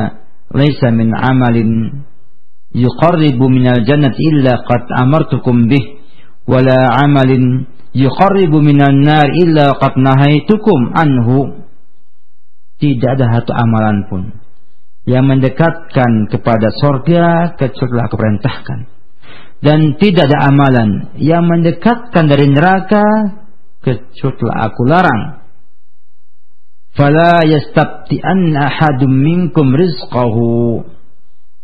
[0.51, 2.03] laisa min amalin
[2.75, 6.03] yuqarribu minal jannati illa qad amartukum bih
[6.43, 11.65] wala amalin yuqarribu minan nar illa qad nahaitukum anhu
[12.79, 14.21] tidak ada satu amalan pun
[15.07, 18.98] yang mendekatkan kepada sorga kecuali aku perintahkan.
[19.59, 23.03] Dan tidak ada amalan yang mendekatkan dari neraka
[23.83, 25.43] kecuali aku larang.
[26.95, 30.83] Fala yastabti'an ahadum minkum rizqahu.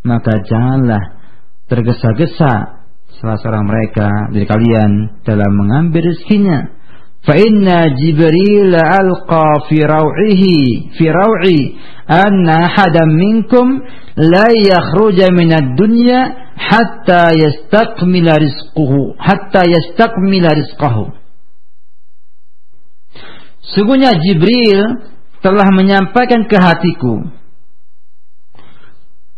[0.06, 1.04] Maka janganlah
[1.72, 2.86] tergesa-gesa
[3.16, 4.92] salah seorang mereka dari kalian
[5.24, 6.75] dalam mengambil rezekinya
[7.25, 7.65] فإن
[8.01, 10.45] جبريل ألقى في روعه
[10.99, 11.61] في روعي
[12.11, 13.67] أن أحدا منكم
[14.17, 16.21] لا يخرج من الدنيا
[16.57, 20.97] حتى يستكمل رزقه حتى يستكمل رزقه
[23.61, 25.13] Sungguhnya Jibril
[25.45, 27.29] telah menyampaikan ke hatiku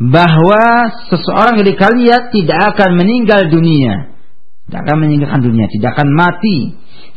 [0.00, 4.14] bahwa seseorang dari kalian tidak akan meninggal dunia,
[4.64, 6.58] tidak akan meninggalkan dunia, tidak akan mati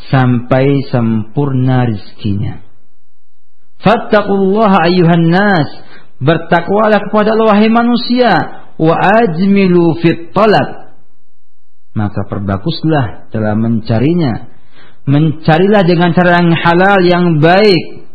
[0.08, 2.64] sampai sempurna rizkinya.
[3.80, 5.68] Fattaqullaha ayuhan nas,
[6.20, 8.32] bertakwalah kepada Allah wahai manusia,
[8.80, 10.96] wa ajmilu fit talab.
[11.92, 14.48] Maka perbaguslah dalam mencarinya.
[15.10, 18.06] Mencarilah dengan cara yang halal yang baik.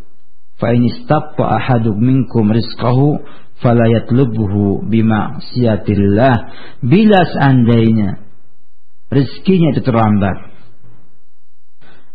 [0.56, 3.20] Fa in istaqqa ahadum minkum rizqahu
[3.60, 6.36] fala yatlubuhu bima'siyatillah.
[6.80, 8.24] Bila seandainya
[9.12, 10.55] rezekinya itu terlambat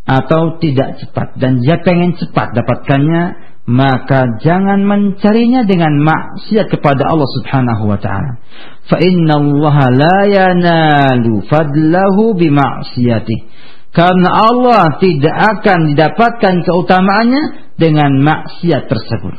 [0.09, 7.31] atau tidak cepat dan dia pengen cepat dapatkannya maka jangan mencarinya dengan maksiat kepada Allah
[7.39, 8.43] Subhanahu wa taala.
[8.91, 13.47] Fa inna Allah la yanalu fadlahu bimaksiyati.
[13.95, 19.39] Karena Allah tidak akan didapatkan keutamaannya dengan maksiat tersebut.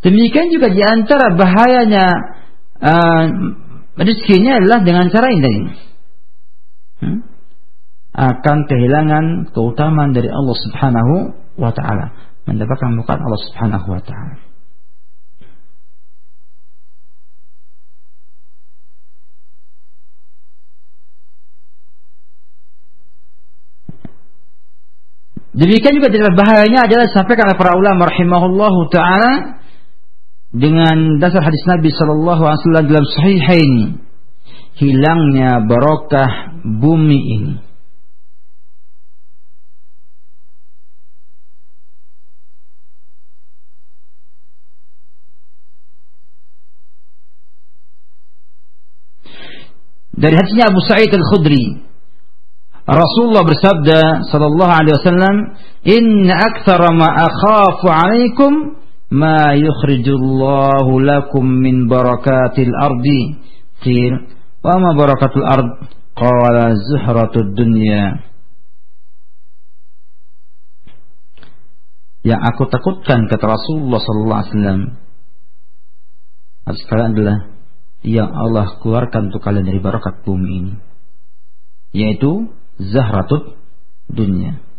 [0.00, 2.06] Demikian juga di antara bahayanya
[2.80, 3.24] uh,
[4.00, 5.54] rezekinya adalah dengan cara ini.
[7.04, 7.18] Hmm?
[8.16, 11.14] Akan kehilangan keutamaan dari Allah Subhanahu
[11.60, 12.16] wa taala,
[12.48, 14.36] mendapatkan bukan Allah Subhanahu wa taala.
[25.50, 29.59] Demikian juga tidak bahayanya adalah sampaikan oleh para ulama rahimahullahu taala
[30.50, 33.74] dengan dasar hadis Nabi Shallallahu Alaihi Wasallam dalam Sahihain
[34.80, 37.54] hilangnya barokah bumi ini.
[50.20, 51.80] Dari hadisnya Abu Sa'id Al-Khudri
[52.90, 55.36] Rasulullah bersabda sallallahu alaihi wasallam,
[55.86, 58.79] "Inna aktsara ma akhafu 'alaikum
[59.10, 63.22] ma yukhrijullahu lakum min barakatil ardi.
[63.82, 64.14] Qil
[64.62, 65.68] wa ma barakatul ard?
[66.14, 68.26] Qala zuhratud dunya.
[72.20, 74.80] Yang aku takutkan kata Rasulullah sallallahu alaihi wasallam.
[76.70, 77.38] Sekalian adalah
[78.06, 80.74] yang Allah keluarkan untuk kalian dari barakat bumi ini.
[81.90, 83.58] Yaitu zahratut
[84.06, 84.70] dunia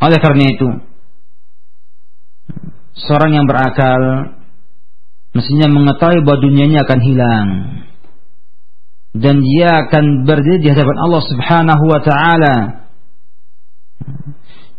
[0.00, 0.66] oleh karena itu
[2.96, 4.00] seorang yang berakal
[5.36, 7.48] mestinya mengetahui bahwa dunianya akan hilang.
[9.10, 12.56] Dan dia akan berdiri di hadapan Allah Subhanahu wa taala.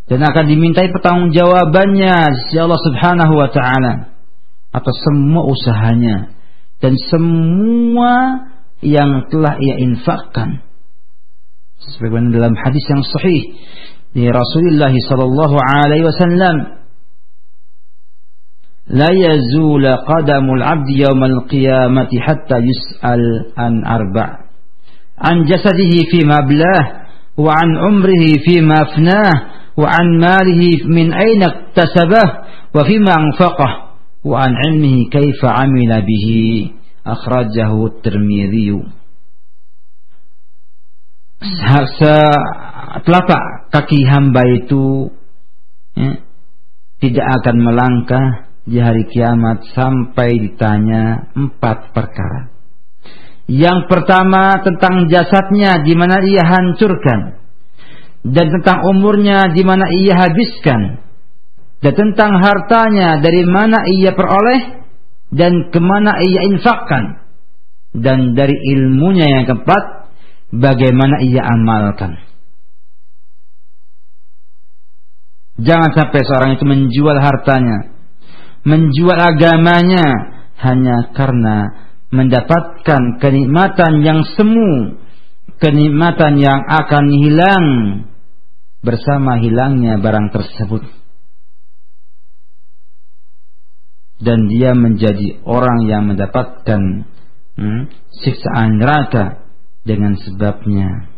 [0.07, 4.11] Dan akan dimintai pertanggungjawabannya sisi Allah Subhanahu wa taala
[4.71, 6.31] atas semua usahanya
[6.79, 8.11] dan semua
[8.81, 10.65] yang telah ia infakkan.
[11.81, 13.41] Sebagaimana dalam hadis yang sahih
[14.11, 16.80] di Rasulullah sallallahu alaihi wasallam
[18.91, 23.21] لا يزول قدم العبد يوم القيامة حتى يسأل
[23.57, 24.27] عن أربع.
[25.17, 26.85] عن جسده فيما بلاه
[27.37, 29.35] وعن عمره فيما أفناه
[29.77, 32.27] وعن ماله من أين اكتسبه
[32.75, 33.71] وفيما أنفقه
[34.23, 36.27] وعن علمه كيف عمل به.
[37.07, 38.71] أخرجه الترمذي.
[43.01, 45.09] telapak kaki hamba itu
[45.97, 46.21] ya,
[47.01, 48.50] tidak akan melangkah.
[48.61, 52.51] Di hari kiamat sampai ditanya empat perkara.
[53.51, 57.41] Yang pertama tentang jasadnya di mana ia hancurkan.
[58.21, 61.01] Dan tentang umurnya di mana ia habiskan.
[61.81, 64.85] Dan tentang hartanya dari mana ia peroleh.
[65.33, 67.27] Dan ke mana ia infakkan.
[67.91, 70.13] Dan dari ilmunya yang keempat
[70.53, 72.31] bagaimana ia amalkan.
[75.59, 77.90] Jangan sampai seorang itu menjual hartanya,
[78.61, 80.05] menjual agamanya
[80.61, 81.57] hanya karena
[82.11, 84.99] mendapatkan kenikmatan yang semu,
[85.57, 87.65] kenikmatan yang akan hilang
[88.83, 90.83] bersama hilangnya barang tersebut.
[94.21, 97.09] Dan dia menjadi orang yang mendapatkan
[97.57, 97.81] hmm,
[98.21, 99.49] siksaan neraka
[99.81, 101.09] dengan sebabnya.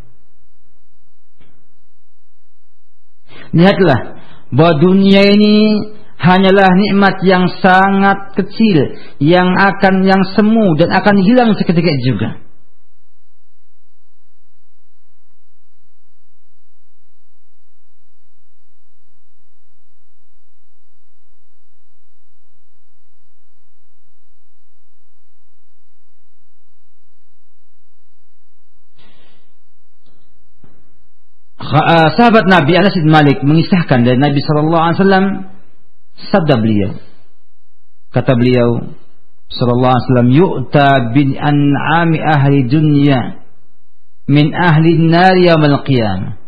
[3.51, 4.23] Lihatlah
[4.55, 5.57] bahwa dunia ini
[6.23, 12.43] hanyalah nikmat yang sangat kecil yang akan yang semu dan akan hilang seketika juga.
[31.73, 35.25] uh, sahabat Nabi Anas bin Malik mengisahkan dari Nabi Shallallahu Alaihi Wasallam
[36.17, 36.99] sabda beliau.
[38.13, 38.93] Kata beliau
[39.53, 43.43] Sallallahu Alaihi Wasallam yu'ta bin an'ami ahli dunya
[44.29, 46.41] min ahli nari yaumil qiyamah.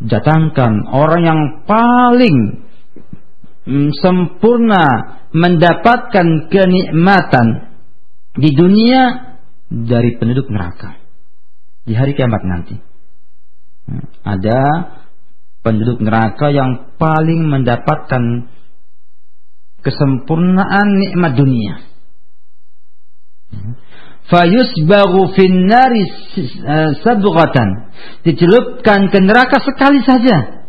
[0.00, 2.64] Datangkan orang yang paling
[3.68, 4.84] mm, sempurna
[5.36, 7.76] mendapatkan kenikmatan
[8.32, 9.36] di dunia
[9.68, 10.96] dari penduduk neraka.
[11.84, 12.76] Di hari kiamat nanti.
[14.24, 14.60] Ada
[15.60, 18.48] penduduk neraka yang paling mendapatkan
[19.80, 21.74] kesempurnaan nikmat dunia.
[24.30, 27.68] Fayusbagu finnari eh, sabghatan.
[28.22, 30.62] Dicelupkan ke neraka sekali saja.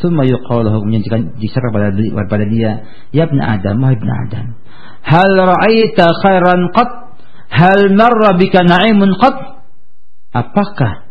[0.00, 1.92] Thumma yuqaluhu menyajikan diserah pada,
[2.24, 4.46] pada dia, ya ibn Adam, wahai ibn Adam.
[5.04, 6.90] Hal ra'aita khairan qat?
[7.52, 9.60] Hal marra bika na'imun qat?
[10.32, 11.09] Apakah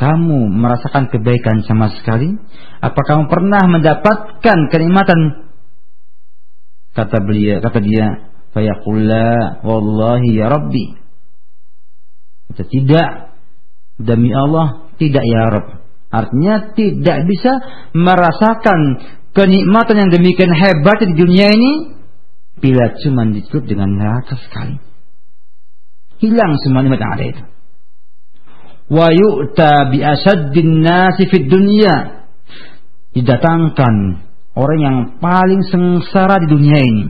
[0.00, 2.32] kamu merasakan kebaikan sama sekali?
[2.80, 5.52] Apa kamu pernah mendapatkan kenikmatan?
[6.96, 10.96] Kata beliau, kata dia, fayaqulla wallahi ya rabbi.
[12.48, 13.08] Kata tidak
[14.00, 15.68] demi Allah tidak ya Rabb.
[16.10, 17.52] Artinya tidak bisa
[17.94, 18.80] merasakan
[19.36, 21.94] kenikmatan yang demikian hebat di dunia ini
[22.58, 24.80] bila cuma ditutup dengan neraka sekali.
[26.18, 27.44] Hilang semua nikmat yang ada itu
[28.90, 32.26] wa yu'ta bi asaddin nasi fid dunya.
[33.10, 33.94] Didatangkan
[34.54, 37.06] orang yang paling sengsara di dunia ini.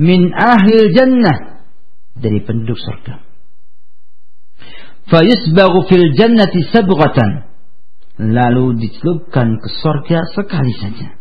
[0.00, 1.64] Min ahli jannah.
[2.16, 3.20] Dari penduduk surga.
[5.12, 7.44] Fayusbaghu fil jannati sabghatan.
[8.16, 11.20] Lalu dicelupkan ke surga sekali saja.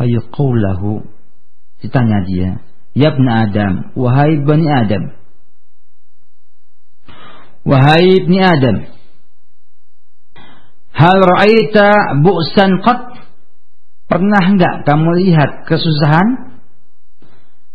[0.00, 1.04] Fayuqullahu
[1.80, 2.50] ditanya dia
[2.96, 5.14] ya adam wahai bani adam
[7.70, 8.82] Wahai ibni Adam.
[10.90, 13.30] Hal ra'aita bu'san qat?
[14.10, 16.58] Pernah enggak kamu lihat kesusahan?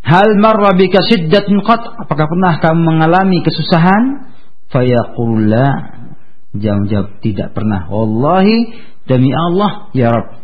[0.03, 1.79] Hal marra bika syiddatun qat?
[1.95, 4.35] Apakah pernah kamu mengalami kesusahan?
[4.67, 5.95] Fayaqullah
[6.55, 7.87] Jawab-jawab tidak pernah.
[7.87, 8.75] Wallahi
[9.07, 10.43] demi Allah ya Rabb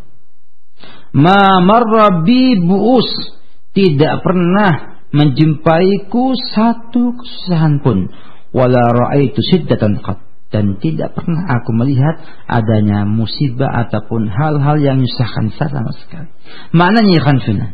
[1.12, 3.36] Ma marra bi bu'us.
[3.72, 8.12] Tidak pernah menjumpaiku satu kesusahan pun
[8.52, 10.20] wala raaitu siddatan qat
[10.52, 16.28] dan tidak pernah aku melihat adanya musibah ataupun hal-hal yang menyusahkan sama sekali.
[16.76, 17.68] Maknanya khanfina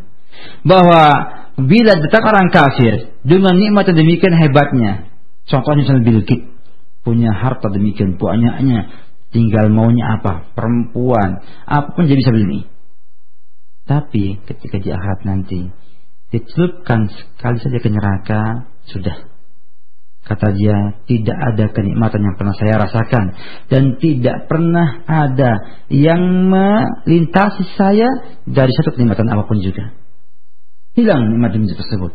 [0.61, 1.01] bahwa
[1.57, 5.09] bila datang orang kafir dengan nikmat demikian hebatnya,
[5.49, 6.53] contohnya misalnya Gates
[7.01, 8.93] punya harta demikian banyaknya,
[9.33, 12.69] tinggal maunya apa, perempuan, apa pun jadi bisa beli.
[13.87, 15.71] Tapi ketika di akhirat nanti
[16.29, 19.36] dicelupkan sekali saja ke neraka, sudah
[20.27, 23.31] Kata dia, tidak ada kenikmatan yang pernah saya rasakan.
[23.71, 25.55] Dan tidak pernah ada
[25.87, 29.95] yang melintasi saya dari satu kenikmatan apa pun juga.
[30.99, 32.11] Hilang nikmat dunia tersebut.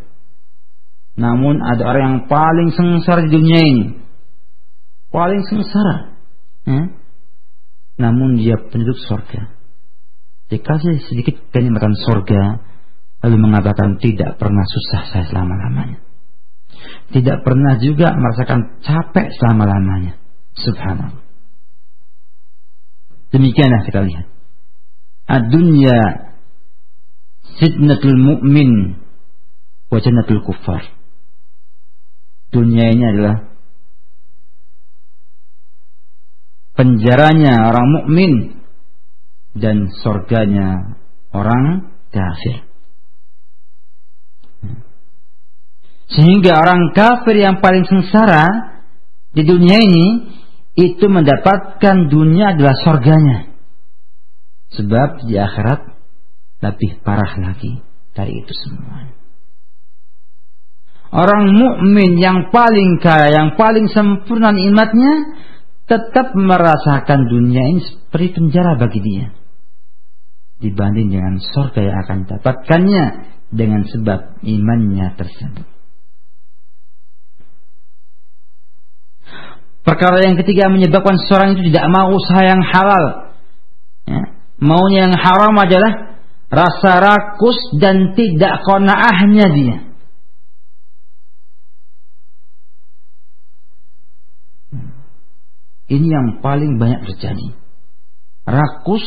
[1.17, 3.85] Namun ada orang yang paling sengsara di dunia ini.
[5.09, 6.13] Paling sengsara.
[6.69, 6.87] Eh?
[7.97, 9.57] Namun dia penduduk surga.
[10.53, 12.61] Dikasih sedikit kenikmatan surga.
[13.25, 16.12] Lalu mengatakan tidak pernah susah saya selama-lamanya
[17.13, 20.17] tidak pernah juga merasakan capek selama-lamanya.
[20.57, 21.23] Subhanallah.
[23.33, 24.27] Demikianlah kita lihat.
[25.25, 25.97] ad-dunya
[27.57, 29.01] sitnatul mu'min
[29.89, 30.93] wa jannatul kuffar.
[32.53, 33.53] Dunia adalah
[36.77, 38.33] penjaranya orang mukmin
[39.57, 41.01] dan surganya
[41.33, 42.72] orang kafir.
[46.13, 48.45] Sehingga orang kafir yang paling sengsara
[49.33, 50.07] di dunia ini
[50.77, 53.49] itu mendapatkan dunia adalah surganya.
[54.73, 55.81] Sebab di akhirat
[56.65, 57.81] lebih parah lagi
[58.13, 59.09] dari itu semua.
[61.13, 65.37] Orang mukmin yang paling kaya, yang paling sempurna nikmatnya
[65.85, 69.27] tetap merasakan dunia ini seperti penjara bagi dia.
[70.65, 73.05] Dibanding dengan surga yang akan dapatkannya
[73.53, 75.72] dengan sebab imannya tersebut.
[79.83, 83.35] Perkara yang ketiga menyebabkan seorang itu tidak mau usaha yang halal.
[84.07, 84.23] Ya.
[84.63, 89.77] Maunya yang haram adalah rasa rakus dan tidak konaahnya dia.
[95.93, 97.53] Ini yang paling banyak terjadi.
[98.49, 99.05] Rakus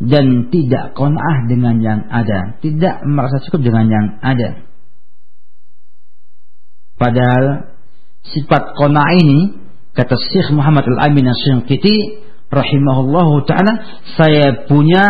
[0.00, 2.56] dan tidak kona'ah dengan yang ada.
[2.64, 4.64] Tidak merasa cukup dengan yang ada.
[6.96, 7.76] Padahal
[8.32, 9.59] sifat kona'ah ini
[9.90, 15.06] Kata Syekh Muhammad Al-Amin As-Shinqiti rahimahullahu taala, saya punya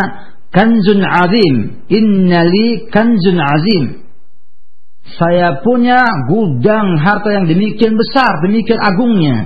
[0.49, 1.85] kanzun azim.
[1.89, 3.83] Innali kanzun azim.
[5.17, 9.37] Saya punya gudang harta yang demikian besar, demikian agungnya.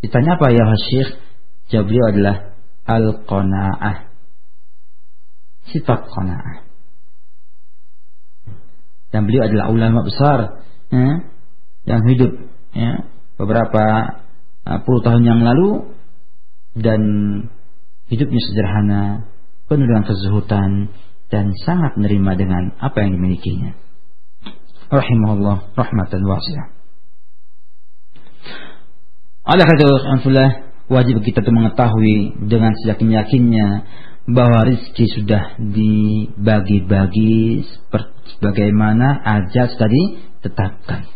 [0.00, 1.10] Ditanya apa ya Syekh?
[1.70, 2.36] Jawab beliau adalah
[2.84, 3.96] al-qanaah.
[5.70, 6.66] Sifat qanaah.
[9.12, 11.20] Dan beliau adalah ulama besar ya,
[11.84, 12.32] yang hidup
[12.72, 13.04] ya,
[13.36, 13.84] beberapa
[14.62, 15.90] Uh, puluh tahun yang lalu
[16.78, 17.02] dan
[18.06, 19.26] hidupnya sederhana,
[19.66, 20.70] penuh dengan kezuhutan
[21.32, 23.74] dan sangat menerima dengan apa yang dimilikinya.
[24.92, 26.68] Rahimahullah rahmatan wasi'ah.
[29.42, 29.90] Karena itu,
[30.92, 33.88] wajib kita untuk mengetahui dengan sejak yakinnya
[34.28, 37.66] bahwa rizki sudah dibagi-bagi
[38.36, 41.10] sebagaimana ajas tadi tetapkan.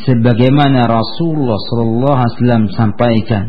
[0.00, 3.44] Sebagaimana Rasulullah sallallahu alaihi wasallam sampaikan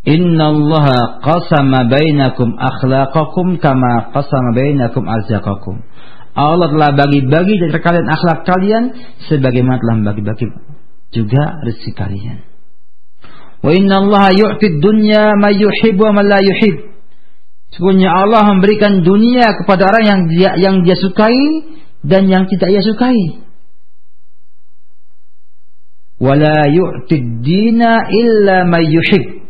[0.00, 5.84] Inna Allah qasama bainakum akhlaqakum kama qasama bainakum arzaqakum.
[6.32, 8.84] Allah telah bagi-bagi dari kalian akhlak kalian
[9.28, 10.46] sebagaimana telah bagi-bagi
[11.12, 12.38] juga rezeki kalian.
[13.60, 16.96] Wa inna Allah yu'ti dunya ma yuhibbu wa ma la yuhib.
[17.76, 21.68] Sesungguhnya Allah memberikan dunia kepada orang yang dia yang dia sukai
[22.00, 23.49] dan yang tidak ia sukai
[26.20, 29.48] wala yu'tid dina illa may yuhib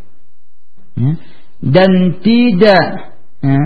[0.95, 1.11] ya.
[1.59, 2.85] dan tidak
[3.43, 3.62] ya,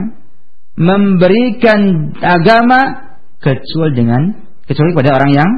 [0.81, 3.13] memberikan agama
[3.45, 4.23] kecuali dengan
[4.65, 5.51] kecuali pada orang yang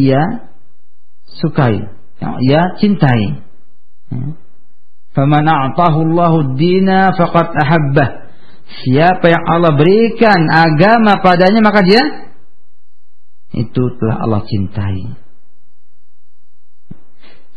[0.00, 0.22] ia
[1.28, 1.76] sukai
[2.24, 3.44] yang ia cintai
[4.08, 4.26] ya.
[5.12, 8.32] faman a'tahu Allahu dina faqad ahabbah
[8.64, 12.02] siapa yang Allah berikan agama padanya maka dia
[13.54, 15.23] itu telah Allah cintai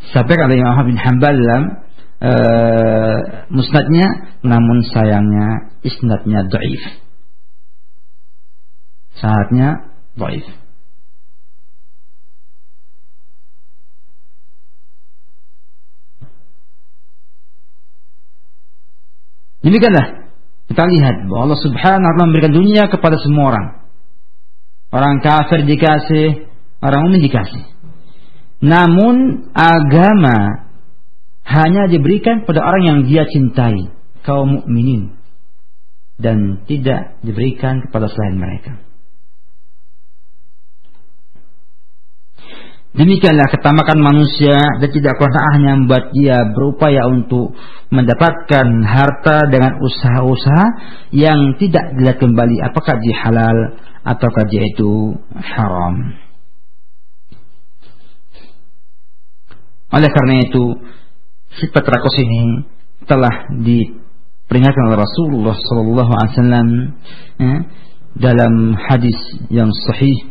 [0.08, 1.64] Sampai kata Imam Ahmad bin Hanbal dalam
[2.24, 3.16] uh,
[3.52, 4.06] musnadnya,
[4.40, 6.82] namun sayangnya isnadnya dhaif.
[9.20, 10.46] Saatnya dhaif.
[19.58, 20.32] Demikianlah
[20.70, 23.66] kita lihat bahwa Allah Subhanahu wa taala memberikan dunia kepada semua orang.
[24.88, 26.48] Orang kafir dikasih,
[26.80, 27.64] orang mukmin dikasih.
[28.58, 30.66] Namun agama
[31.46, 33.88] hanya diberikan pada orang yang dia cintai,
[34.26, 35.14] kaum mukminin
[36.18, 38.82] dan tidak diberikan kepada selain mereka.
[42.98, 45.14] Demikianlah ketamakan manusia dan tidak
[45.54, 47.54] hanya membuat dia berupaya untuk
[47.94, 50.66] mendapatkan harta dengan usaha-usaha
[51.14, 53.58] yang tidak dilihat kembali apakah dia halal
[54.02, 56.26] ataukah dia itu haram.
[59.88, 60.64] Oleh karena itu,
[61.56, 62.68] sifat rakus ini
[63.08, 66.68] telah diperingatkan oleh Rasulullah Sallallahu Alaihi Wasallam
[67.40, 67.56] ya,
[68.18, 69.18] dalam hadis
[69.48, 70.28] yang sahih.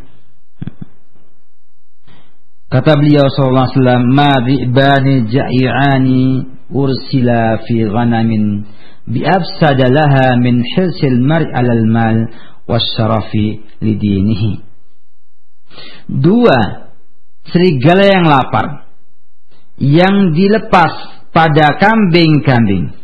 [2.70, 6.24] Kata beliau Sallallahu Alaihi Wasallam, "Ma bi'bani ja'i'ani
[6.70, 8.68] ursila fi ghanamin
[9.10, 12.16] bi'afsada laha min hirsil mar'i 'alal mal
[12.70, 14.62] wasyarafi lidinihi."
[16.06, 16.88] Dua
[17.48, 18.87] serigala yang lapar
[19.78, 22.98] yang dilepas pada kambing-kambing,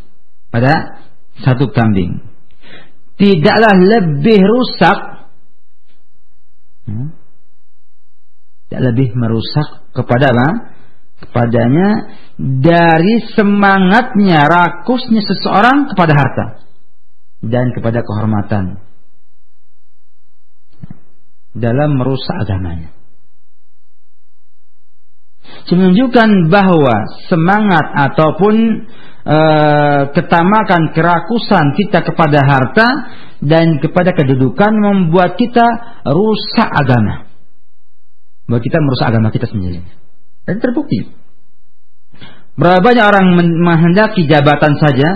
[0.51, 0.99] pada
[1.39, 2.19] satu kambing,
[3.15, 4.97] tidaklah lebih rusak,
[6.87, 7.09] hmm,
[8.67, 10.47] tidak lebih merusak kepada apa?
[11.15, 16.45] Kepadanya dari semangatnya, rakusnya seseorang kepada harta
[17.39, 18.83] dan kepada kehormatan.
[21.55, 22.91] Dalam merusak agamanya
[25.73, 28.55] menunjukkan bahwa semangat ataupun
[29.25, 29.37] e,
[30.13, 32.87] ketamakan kerakusan kita kepada harta
[33.41, 35.65] dan kepada kedudukan membuat kita
[36.05, 37.29] rusak agama.
[38.45, 39.81] Bahwa kita merusak agama kita sendiri.
[40.45, 41.09] Dan terbukti.
[42.55, 45.09] Berapa banyak orang menghendaki jabatan saja,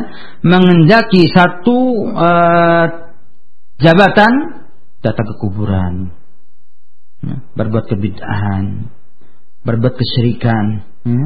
[0.44, 2.30] menghendaki satu e,
[3.80, 4.34] jabatan,
[5.00, 5.94] datang ke kuburan,
[7.24, 8.92] ya, berbuat kebid'ahan,
[9.64, 10.66] berbuat kesyirikan,
[11.04, 11.26] ya?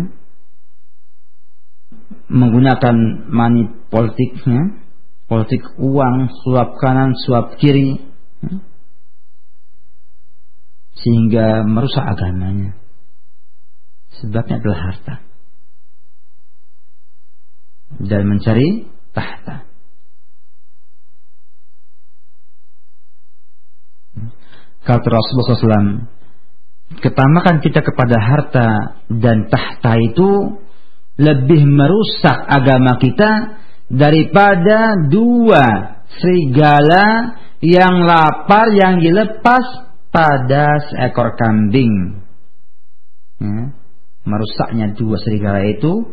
[2.30, 2.96] menggunakan
[3.30, 4.64] money politik, ya?
[5.30, 8.00] politik uang, suap kanan, suap kiri,
[8.42, 8.54] ya?
[10.94, 12.78] sehingga merusak agamanya.
[14.14, 15.16] Sebabnya adalah harta
[18.02, 19.68] dan mencari tahta.
[24.84, 25.96] Kata Rasulullah SAW,
[27.00, 28.68] ketamakan kita kepada harta
[29.10, 30.60] dan tahta itu
[31.18, 35.66] lebih merusak agama kita daripada dua
[36.18, 42.22] serigala yang lapar yang dilepas pada seekor kambing.
[43.40, 43.74] Ya.
[44.24, 46.12] Merusaknya dua serigala itu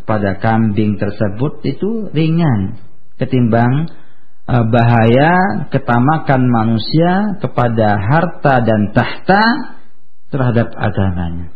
[0.00, 2.80] kepada kambing tersebut itu ringan
[3.16, 3.88] ketimbang
[4.48, 9.42] uh, bahaya ketamakan manusia kepada harta dan tahta
[10.34, 11.54] terhadap agamanya.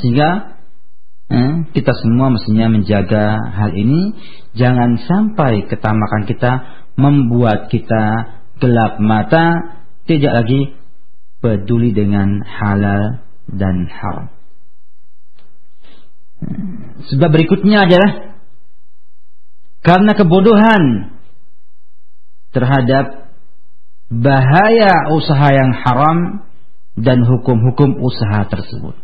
[0.00, 0.56] Sehingga
[1.28, 4.16] eh, kita semua mestinya menjaga hal ini
[4.56, 6.52] jangan sampai ketamakan kita
[6.96, 8.04] membuat kita
[8.56, 9.76] gelap mata
[10.08, 10.72] tidak lagi
[11.44, 14.32] peduli dengan halal dan haram.
[17.08, 18.35] Sebab berikutnya adalah
[19.86, 21.14] karena kebodohan
[22.50, 23.30] terhadap
[24.10, 26.42] bahaya usaha yang haram
[26.98, 28.98] dan hukum-hukum usaha tersebut.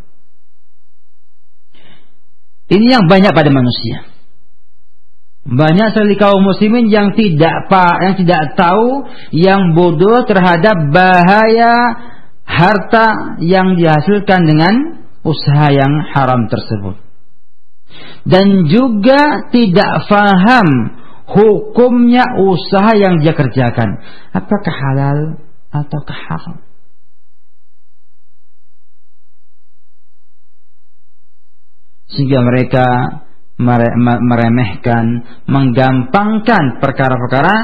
[2.67, 4.11] Ini yang banyak pada manusia.
[5.43, 11.75] Banyak sekali kaum muslimin yang tidak pak, yang tidak tahu, yang bodoh terhadap bahaya
[12.47, 14.75] harta yang dihasilkan dengan
[15.23, 17.12] usaha yang haram tersebut
[18.29, 20.69] dan juga tidak faham
[21.27, 24.03] hukumnya usaha yang dia kerjakan
[24.35, 25.19] apakah halal
[25.73, 26.61] atau haram
[32.13, 32.87] sehingga mereka
[33.61, 35.05] meremehkan,
[35.49, 37.57] menggampangkan perkara-perkara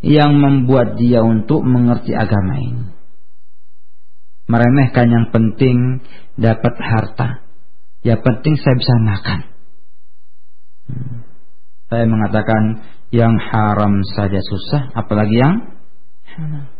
[0.00, 2.86] yang membuat dia untuk mengerti agama ini.
[4.50, 6.02] Meremehkan yang penting
[6.34, 7.28] dapat harta.
[8.02, 9.40] Yang penting saya bisa makan.
[11.90, 15.54] Saya mengatakan yang haram saja susah, apalagi yang
[16.38, 16.70] halal.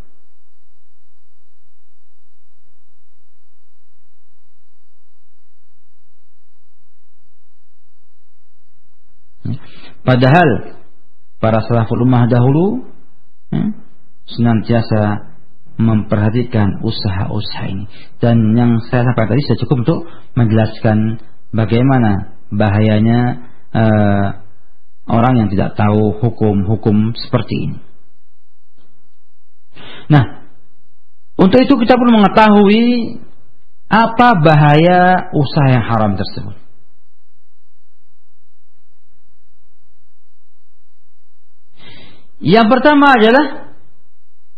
[10.00, 10.48] Padahal
[11.40, 12.88] para salaful ummah dahulu
[13.52, 13.62] ya,
[14.28, 15.32] senantiasa
[15.80, 17.84] memperhatikan usaha-usaha ini
[18.20, 20.00] dan yang saya sampaikan tadi sudah cukup untuk
[20.36, 20.98] menjelaskan
[21.56, 24.26] bagaimana bahayanya uh,
[25.10, 27.78] orang yang tidak tahu hukum-hukum seperti ini.
[30.10, 30.46] Nah,
[31.38, 32.86] untuk itu kita perlu mengetahui
[33.90, 36.56] apa bahaya usaha yang haram tersebut.
[42.40, 43.46] Yang pertama adalah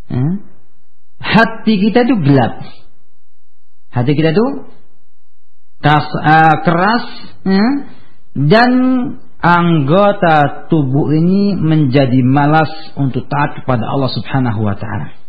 [0.06, 0.34] hmm,
[1.18, 2.62] hati kita itu gelap.
[3.90, 4.46] Hati kita itu
[6.62, 7.04] keras,
[7.42, 7.74] hmm,
[8.32, 8.72] dan
[9.42, 15.22] anggota tubuh ini menjadi malas untuk taat kepada Allah Subhanahu wa taala.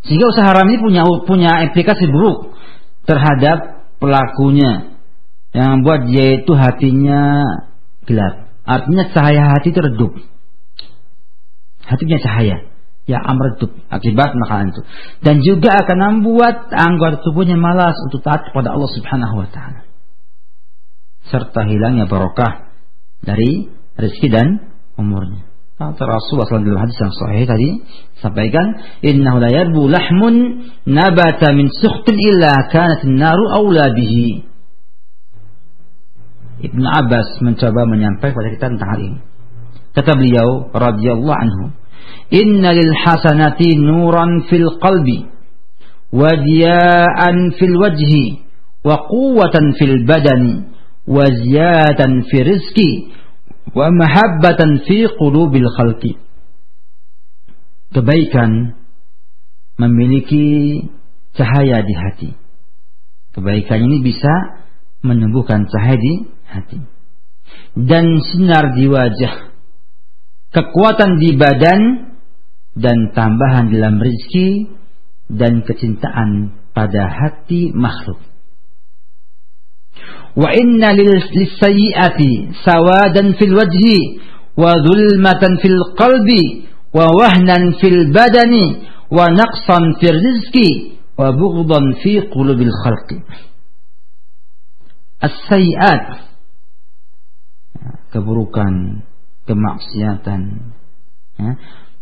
[0.00, 2.56] Sehingga usaha haram ini punya punya implikasi buruk
[3.06, 4.98] terhadap pelakunya
[5.54, 7.22] yang membuat dia itu hatinya
[8.10, 8.50] gelap.
[8.66, 10.12] Artinya cahaya hati itu redup.
[11.86, 12.56] Hati punya cahaya.
[13.10, 14.82] ya amretub akibat makanan itu
[15.26, 19.82] dan juga akan membuat anggota tubuhnya malas untuk taat kepada Allah Subhanahu wa taala
[21.26, 22.70] serta hilangnya barokah
[23.24, 23.66] dari
[23.98, 24.48] rezeki dan
[24.94, 25.42] umurnya
[25.80, 27.68] kata Rasulullah SAW dalam hadis yang sahih tadi
[28.20, 28.66] sampaikan
[29.00, 30.34] innahu la yarbu lahmun
[30.84, 34.44] nabata min sukhtin illa kanat an-naru aula bihi
[36.60, 39.18] Ibn Abbas mencoba menyampaikan kepada kita tentang hal ini
[39.90, 41.64] kata beliau radhiyallahu anhu
[42.30, 45.26] Inna lil hasanati nuran fil qalbi
[46.14, 48.46] wa diya'an fil wajhi
[48.86, 50.70] wa quwwatan fil badani
[51.10, 52.90] wa ziyatan fi rizqi
[53.74, 56.18] wa mahabbatan fi qulubil khalqi.
[57.90, 58.78] Kebaikan
[59.74, 60.86] memiliki
[61.34, 62.30] cahaya di hati.
[63.34, 64.62] Kebaikan ini bisa
[65.02, 66.80] menumbuhkan cahaya di hati.
[67.78, 69.54] Dan sinar di wajah.
[70.50, 72.10] Kekuatan di badan
[72.74, 74.70] dan tambahan dalam rezeki
[75.30, 78.18] dan kecintaan pada hati makhluk.
[80.34, 84.22] Wa inna lisayyiati sawadan fil wajhi
[84.54, 92.22] wa dhulmatan fil qalbi wa wahnan fil badani wa naqsan fil rizqi wa bughdan fi
[92.30, 93.18] qulubil khalqi.
[95.20, 96.29] As-sayyiat
[98.10, 99.06] keburukan,
[99.46, 100.42] kemaksiatan,
[101.38, 101.50] ya,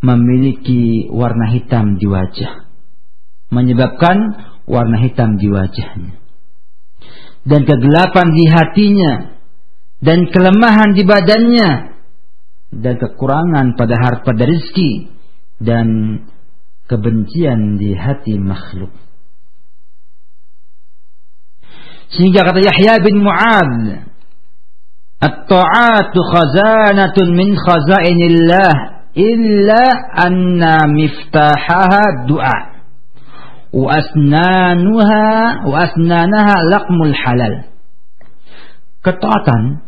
[0.01, 2.69] memiliki warna hitam di wajah.
[3.49, 4.17] Menyebabkan
[4.69, 6.21] warna hitam di wajahnya.
[7.49, 9.13] Dan kegelapan di hatinya.
[9.99, 11.71] Dan kelemahan di badannya.
[12.69, 15.09] Dan kekurangan pada harta pada rizki.
[15.57, 15.89] Dan
[16.87, 18.93] kebencian di hati makhluk.
[22.13, 23.73] Sehingga kata Yahya bin Mu'ad.
[25.19, 28.73] At-ta'atu khazanatun min khazainillah
[29.19, 32.59] illa anna miftahaha du'a.
[33.75, 35.27] Wa asnanuha
[35.66, 37.69] wa asnanaha laqmul halal.
[39.03, 39.83] Ketaatan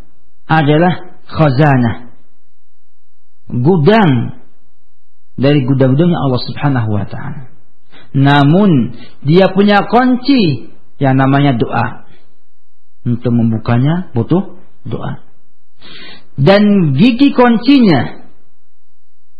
[0.50, 2.10] adalah khazanah.
[3.50, 4.42] Gudang
[5.40, 7.50] dari gudang-gudangnya Allah Subhanahu wa taala.
[8.12, 12.10] Namun dia punya kunci yang namanya doa
[13.08, 15.24] untuk membukanya butuh doa
[16.40, 18.20] dan gigi kuncinya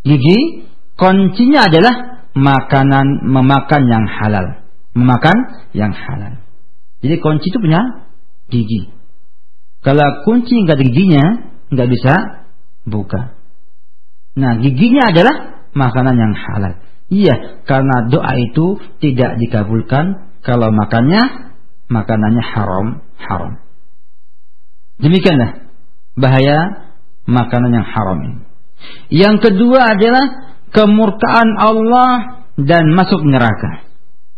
[0.01, 0.65] Gigi
[0.97, 1.95] kuncinya adalah
[2.33, 4.65] makanan memakan yang halal.
[4.97, 5.37] Memakan
[5.77, 6.41] yang halal.
[7.05, 7.81] Jadi kunci itu punya
[8.49, 8.89] gigi.
[9.81, 11.25] Kalau kunci nggak ada giginya,
[11.73, 12.15] nggak bisa
[12.85, 13.37] buka.
[14.37, 16.73] Nah, giginya adalah makanan yang halal.
[17.11, 21.53] Iya, karena doa itu tidak dikabulkan kalau makannya
[21.89, 22.87] makanannya haram,
[23.19, 23.53] haram.
[25.01, 25.73] Demikianlah
[26.17, 26.59] bahaya
[27.25, 28.41] makanan yang haram ini.
[29.13, 30.25] Yang kedua adalah
[30.73, 32.13] kemurkaan Allah
[32.57, 33.91] dan masuk neraka.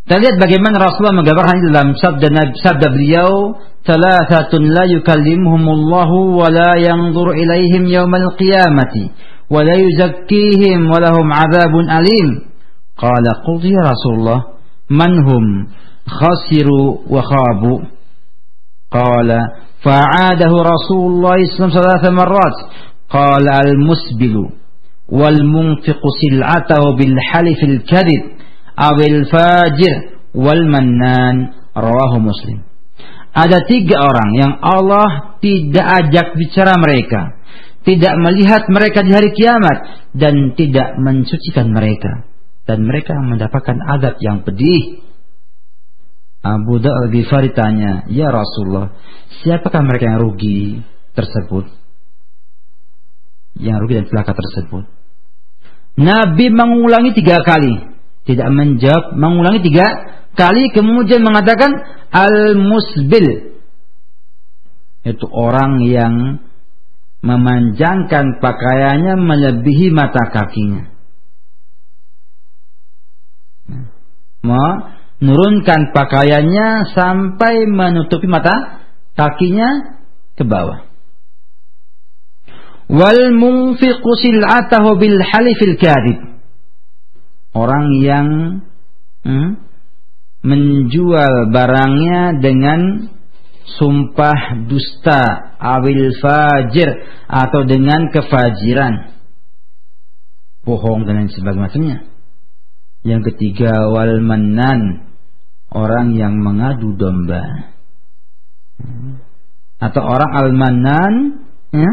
[0.02, 3.54] Kita lihat bagaimana Rasulullah menggambarkan dalam sabda sabda beliau,
[3.86, 9.14] "Thalathatun la yukallimuhumullahu wa la yanzur ilaihim yaumal qiyamati
[9.46, 12.50] wa la yuzakkihim wa lahum 'adzabun alim."
[12.98, 14.58] Qala qul ya Rasulullah,
[14.90, 15.44] "Man hum?"
[16.02, 17.86] Khasiru wa khabu.
[18.90, 22.57] Qala fa'adahu Rasulullah sallallahu alaihi wasallam marrat
[23.07, 24.35] قال المسبل
[25.09, 28.23] والمنفق سلعته بالحلف الكذب
[28.79, 29.95] أو الفاجر
[30.35, 31.35] والمنان
[31.77, 32.59] رواه مسلم
[33.37, 37.37] ada tiga orang yang Allah tidak ajak bicara mereka
[37.87, 42.27] tidak melihat mereka di hari kiamat dan tidak mensucikan mereka
[42.67, 44.99] dan mereka mendapatkan adab yang pedih
[46.42, 48.98] Abu Da'al Ghifari tanya ya Rasulullah
[49.42, 50.82] siapakah mereka yang rugi
[51.14, 51.82] tersebut
[53.58, 54.84] yang rugi dan celaka tersebut.
[56.00, 57.84] Nabi mengulangi tiga kali,
[58.24, 59.86] tidak menjawab, mengulangi tiga
[60.32, 61.68] kali, kemudian mengatakan
[62.08, 63.60] al-musbil,
[65.04, 66.14] itu orang yang
[67.20, 70.88] memanjangkan pakaiannya melebihi mata kakinya.
[75.22, 78.82] Menurunkan pakaiannya sampai menutupi mata
[79.14, 80.02] kakinya
[80.34, 80.90] ke bawah.
[82.90, 84.12] Wal munfiqu
[84.98, 85.78] bil halifil
[87.54, 88.28] orang yang
[89.22, 89.50] hmm,
[90.42, 92.80] menjual barangnya dengan
[93.78, 96.90] sumpah dusta awil fajir
[97.30, 99.14] atau dengan kefajiran.
[100.66, 102.10] Bohong dan lain sebagainya.
[103.02, 105.11] Yang ketiga wal manan
[105.72, 107.72] orang yang mengadu domba.
[109.82, 111.14] Atau orang al manan
[111.74, 111.92] ya,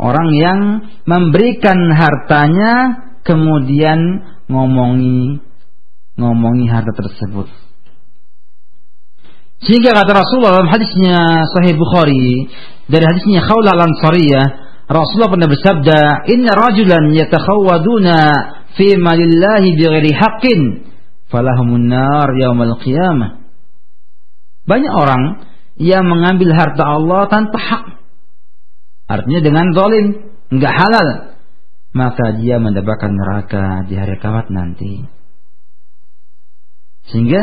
[0.00, 0.60] Orang yang
[1.04, 2.72] memberikan hartanya
[3.20, 5.44] kemudian ngomongi
[6.16, 7.52] ngomongi harta tersebut.
[9.60, 12.48] Sehingga kata Rasulullah dalam hadisnya Sahih Bukhari
[12.88, 14.44] dari hadisnya Khawla al-Ansariyah,
[14.88, 15.98] Rasulullah pernah bersabda,
[16.32, 18.16] "Inna rajulan yatakhawwaduna
[18.80, 20.60] fi malillahi bighairi haqqin,
[21.30, 23.40] falahumun nar yaumal qiyamah."
[24.68, 25.22] Banyak orang
[25.80, 27.84] yang mengambil harta Allah tanpa hak.
[29.10, 30.06] Artinya dengan zalim,
[30.52, 31.08] enggak halal.
[31.90, 35.02] Maka dia mendapatkan neraka di hari kiamat nanti.
[37.10, 37.42] Sehingga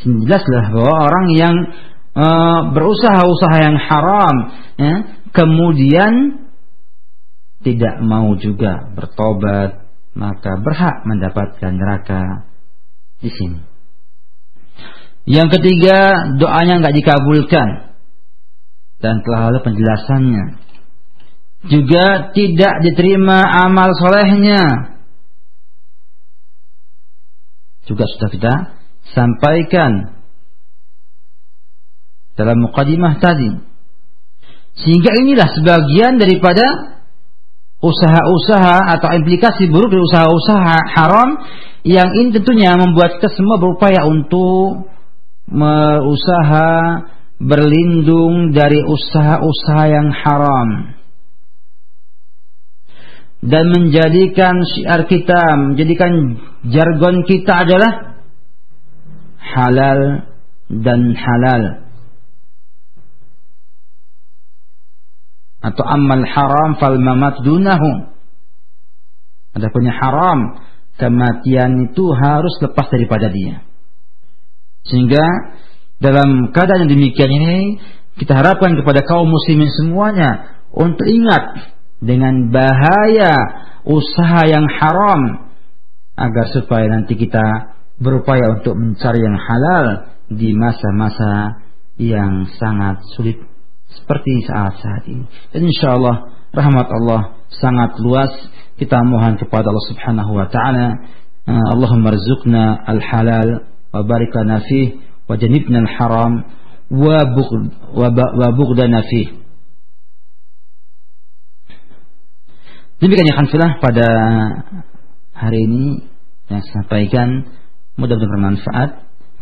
[0.00, 1.56] jelaslah bahwa orang yang
[2.16, 2.26] e,
[2.72, 4.36] berusaha usaha yang haram,
[4.80, 4.94] ya,
[5.36, 6.12] kemudian
[7.60, 9.84] tidak mau juga bertobat,
[10.16, 12.22] maka berhak mendapatkan neraka
[13.24, 13.58] di sini.
[15.24, 17.96] Yang ketiga, doanya nggak dikabulkan
[19.00, 20.44] dan telah lalu penjelasannya.
[21.64, 24.92] Juga tidak diterima amal solehnya.
[27.88, 28.54] Juga sudah kita
[29.16, 30.20] sampaikan
[32.36, 33.48] dalam mukadimah tadi.
[34.76, 36.93] Sehingga inilah sebagian daripada
[37.80, 41.28] usaha-usaha atau implikasi buruk dari usaha-usaha haram
[41.84, 44.88] yang ini tentunya membuat kita semua berupaya untuk
[45.50, 46.70] berusaha
[47.36, 50.96] berlindung dari usaha-usaha yang haram
[53.44, 58.24] dan menjadikan syiar kita, menjadikan jargon kita adalah
[59.36, 60.00] halal
[60.72, 61.83] dan halal
[65.64, 68.14] atau amal haram fal mamat dunahu
[69.54, 70.58] ada punya haram
[70.98, 73.62] kematian itu harus lepas daripada dia.
[74.84, 75.24] Sehingga
[76.02, 77.56] dalam keadaan yang demikian ini
[78.18, 81.70] kita harapkan kepada kaum muslimin semuanya untuk ingat
[82.02, 83.32] dengan bahaya
[83.86, 85.50] usaha yang haram
[86.18, 89.86] agar supaya nanti kita berupaya untuk mencari yang halal
[90.30, 91.62] di masa-masa
[91.94, 93.38] yang sangat sulit
[94.00, 95.24] seperti saat-saat ini.
[95.54, 97.20] Dan insya Allah rahmat Allah
[97.60, 98.30] sangat luas.
[98.74, 100.86] Kita mohon kepada Allah Subhanahu wa taala
[101.46, 104.34] uh, Allahumma rizukna al-halal wa barik
[104.66, 104.98] fih
[105.30, 106.42] wa janibna al-haram
[106.90, 107.62] wa bughd
[107.94, 109.44] wa bughdana fih.
[112.98, 113.36] Demikian ya
[113.82, 114.08] pada
[115.34, 115.84] hari ini
[116.48, 117.28] yang saya sampaikan
[117.98, 118.90] mudah-mudahan bermanfaat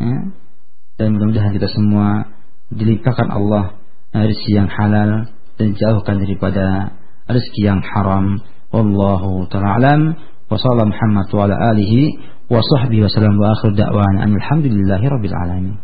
[0.01, 0.17] ya.
[0.99, 2.33] dan mudah-mudahan kita semua
[2.73, 3.82] dilimpahkan Allah
[4.13, 5.25] rezeki yang halal
[5.57, 6.93] dan jauhkan daripada
[7.25, 8.37] rezeki yang haram
[8.69, 10.01] wallahu taala alam
[10.49, 12.13] wa sallallahu Muhammad wa ala alihi
[12.49, 15.75] wa sahbihi wa sallam wa akhir da'wana alhamdulillahi rabbil alamin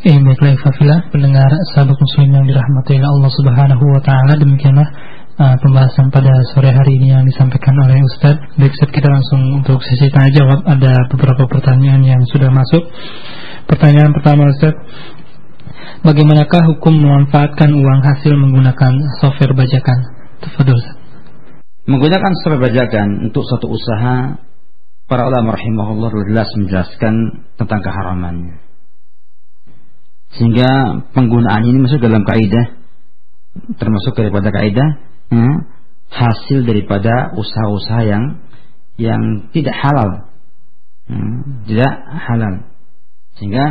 [0.00, 4.88] Eh baiklah Fafila pendengar sahabat muslim yang dirahmati Allah Subhanahu wa taala demikianlah
[5.40, 8.56] uh, pembahasan pada sore hari ini yang disampaikan oleh Ustadz.
[8.56, 10.64] Baik, Ustadz kita langsung untuk sesi tanya jawab.
[10.64, 12.88] Ada beberapa pertanyaan yang sudah masuk.
[13.68, 14.80] Pertanyaan pertama Ustadz,
[16.06, 19.98] bagaimanakah hukum memanfaatkan uang hasil menggunakan software bajakan?
[20.40, 20.84] Ustadz.
[21.88, 24.38] Menggunakan software bajakan untuk suatu usaha,
[25.10, 27.14] para ulama rahimahullah jelas menjelaskan
[27.58, 28.62] tentang keharamannya.
[30.38, 32.78] Sehingga penggunaan ini masuk dalam kaidah
[33.76, 34.88] termasuk daripada kaidah
[35.34, 35.56] hmm,
[36.10, 38.24] hasil daripada usaha-usaha yang
[39.00, 40.30] yang tidak halal,
[41.08, 41.92] hmm, tidak
[42.28, 42.54] halal,
[43.40, 43.64] sehingga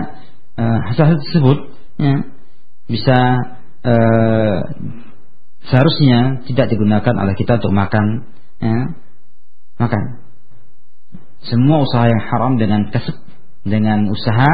[0.57, 2.15] uh, hasil tersebut ya,
[2.87, 3.19] bisa
[3.85, 4.59] uh,
[5.67, 8.05] seharusnya tidak digunakan oleh kita untuk makan,
[8.63, 8.95] ya,
[9.77, 10.25] makan.
[11.43, 13.15] Semua usaha yang haram dengan kesep,
[13.67, 14.51] dengan usaha,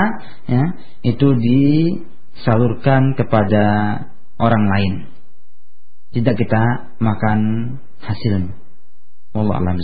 [0.49, 0.63] ya,
[1.05, 3.65] itu disalurkan kepada
[4.41, 5.15] orang lain
[6.15, 6.63] tidak kita
[7.03, 7.39] makan
[7.99, 8.55] hasilnya.
[9.35, 9.75] Wallah alam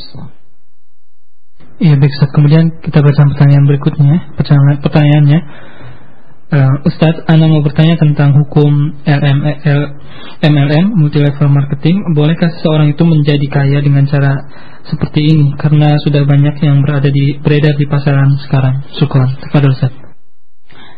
[1.81, 2.13] Iya baik.
[2.31, 4.15] Kemudian kita baca pertanyaan berikutnya.
[4.39, 5.39] Pertanyaan pertanyaannya,
[6.51, 9.81] uh, Ustadz, Anda mau bertanya tentang hukum LML,
[10.43, 12.13] MLM multi level marketing.
[12.13, 14.35] Bolehkah seseorang itu menjadi kaya dengan cara
[14.85, 15.47] seperti ini?
[15.55, 18.83] Karena sudah banyak yang berada di beredar di pasaran sekarang.
[18.99, 19.25] Syukur.
[19.49, 19.93] Kepada Ustaz.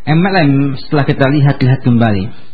[0.03, 2.51] MLM setelah kita lihat-lihat kembali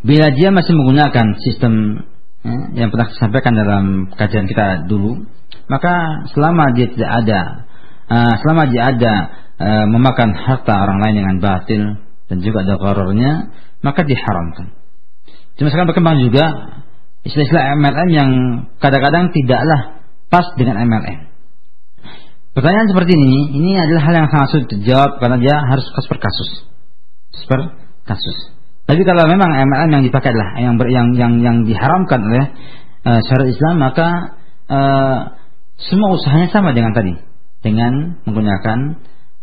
[0.00, 2.04] Bila dia masih menggunakan sistem
[2.40, 3.84] ya, yang pernah disampaikan dalam
[4.16, 5.28] kajian kita dulu,
[5.68, 7.40] maka selama dia tidak ada,
[8.08, 9.14] uh, selama dia ada
[9.60, 11.82] uh, memakan harta orang lain dengan batil
[12.32, 13.52] dan juga ada korornya,
[13.84, 14.72] maka diharamkan.
[15.60, 16.44] Cuma sekarang berkembang juga
[17.28, 18.30] istilah-istilah MLM yang
[18.80, 20.00] kadang-kadang tidaklah
[20.32, 21.28] pas dengan MLM.
[22.50, 26.18] Pertanyaan seperti ini, ini adalah hal yang sangat sulit dijawab karena dia harus kasus per
[26.18, 26.50] kasus.
[27.46, 27.60] Per
[28.06, 28.38] kasus.
[28.90, 32.44] Tapi kalau memang MLM yang dipakai adalah yang ber, yang yang yang diharamkan oleh
[33.06, 34.08] uh, syariat Islam maka
[34.66, 35.18] uh,
[35.78, 37.14] semua usahanya sama dengan tadi,
[37.62, 38.78] dengan menggunakan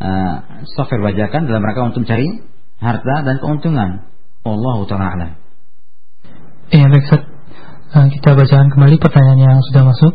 [0.02, 0.36] uh,
[0.78, 2.46] software bajakan dalam rangka untuk mencari
[2.82, 3.90] harta dan keuntungan.
[4.48, 5.28] Allah taala
[6.68, 7.08] Iya, baik
[7.88, 10.12] Uh, kita bacakan kembali pertanyaan yang sudah masuk.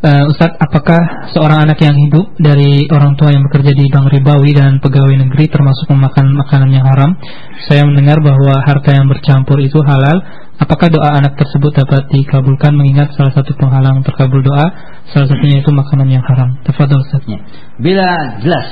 [0.00, 4.56] Uh, Ustadz, apakah seorang anak yang hidup dari orang tua yang bekerja di bank ribawi
[4.56, 7.20] dan pegawai negeri termasuk memakan makanan yang haram?
[7.68, 10.16] Saya mendengar bahwa harta yang bercampur itu halal.
[10.56, 14.72] Apakah doa anak tersebut dapat dikabulkan mengingat salah satu penghalang terkabul doa,
[15.12, 16.56] salah satunya itu makanan yang haram?
[16.64, 17.20] Tafadhol Ustaz.
[17.28, 17.44] Ya.
[17.76, 18.68] Bila jelas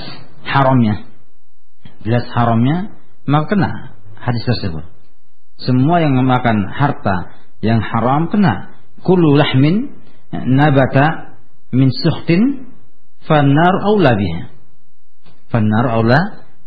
[0.49, 1.13] haramnya,
[2.09, 2.97] jelas haramnya,
[3.29, 3.71] maka kena
[4.17, 4.89] hadis tersebut.
[5.61, 8.81] Semua yang memakan harta yang haram kena.
[9.05, 9.98] Kullu lahmin
[10.33, 11.37] nabata
[11.73, 12.73] min suhtin
[13.25, 14.43] fanar aula biha.
[15.49, 16.19] Fanar aula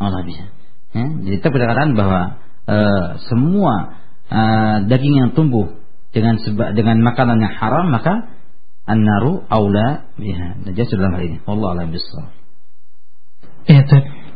[0.01, 0.45] aula biha.
[0.91, 2.22] Ya, jadi kita berkatakan bahwa
[2.68, 2.78] e,
[3.32, 3.74] semua
[4.28, 4.41] e,
[4.91, 5.80] daging yang tumbuh
[6.12, 6.36] dengan
[6.76, 8.28] dengan makanan yang haram maka
[8.89, 10.62] an-naru aula biha.
[10.66, 11.38] Dan jelas dalam hal ini.
[11.47, 12.34] Allah alam bisawab.
[13.70, 13.86] Ya,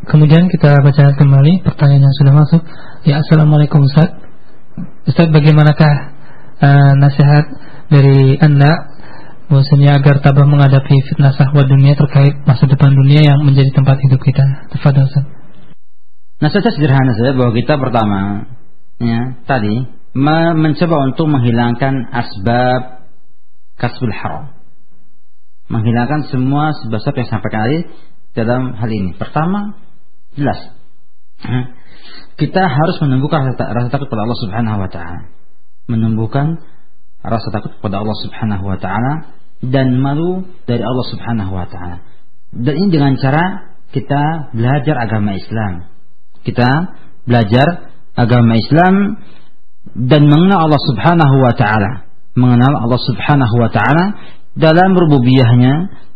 [0.05, 2.61] Kemudian kita baca kembali pertanyaan yang sudah masuk.
[3.09, 4.13] Ya, Assalamualaikum Ustaz.
[5.09, 5.93] Ustaz, bagaimanakah
[6.61, 7.45] uh, nasihat
[7.89, 8.94] dari Anda
[9.45, 14.21] bahwasanya agar tabah menghadapi fitnah sahwat dunia terkait masa depan dunia yang menjadi tempat hidup
[14.21, 14.43] kita.
[14.73, 15.25] Tafadhol Ustaz.
[16.35, 18.19] Nah, saja sederhana saja bahwa kita pertama
[18.99, 22.81] ya, tadi mencoba untuk menghilangkan asbab
[23.79, 24.51] kasbul haram.
[25.71, 27.77] Menghilangkan semua sebab yang sampai kali
[28.35, 29.15] dalam hal ini.
[29.15, 29.79] Pertama,
[30.35, 30.59] jelas.
[32.39, 35.19] Kita harus menumbuhkan rasa, rasa takut pada Allah Subhanahu wa taala.
[35.87, 36.59] Menumbuhkan
[37.23, 39.34] rasa takut kepada Allah Subhanahu wa taala
[39.72, 41.97] dan malu dari Allah Subhanahu wa taala.
[42.55, 45.91] Dan ini dengan cara kita belajar agama Islam.
[46.45, 46.70] Kita
[47.26, 49.20] belajar agama Islam
[49.95, 51.91] dan mengenal Allah Subhanahu wa taala.
[52.36, 54.05] Mengenal Allah Subhanahu wa taala
[54.55, 55.74] dalam rububiyahnya,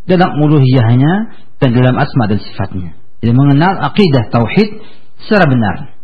[0.08, 1.14] dalam uluhiyahnya
[1.60, 2.96] dan dalam asma dan sifatnya.
[3.20, 4.80] Jadi mengenal akidah tauhid
[5.28, 5.96] secara benar.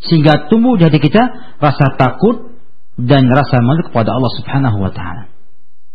[0.00, 1.20] Sehingga tumbuh di hati kita
[1.60, 2.56] rasa takut
[3.00, 5.29] dan rasa malu kepada Allah Subhanahu wa taala.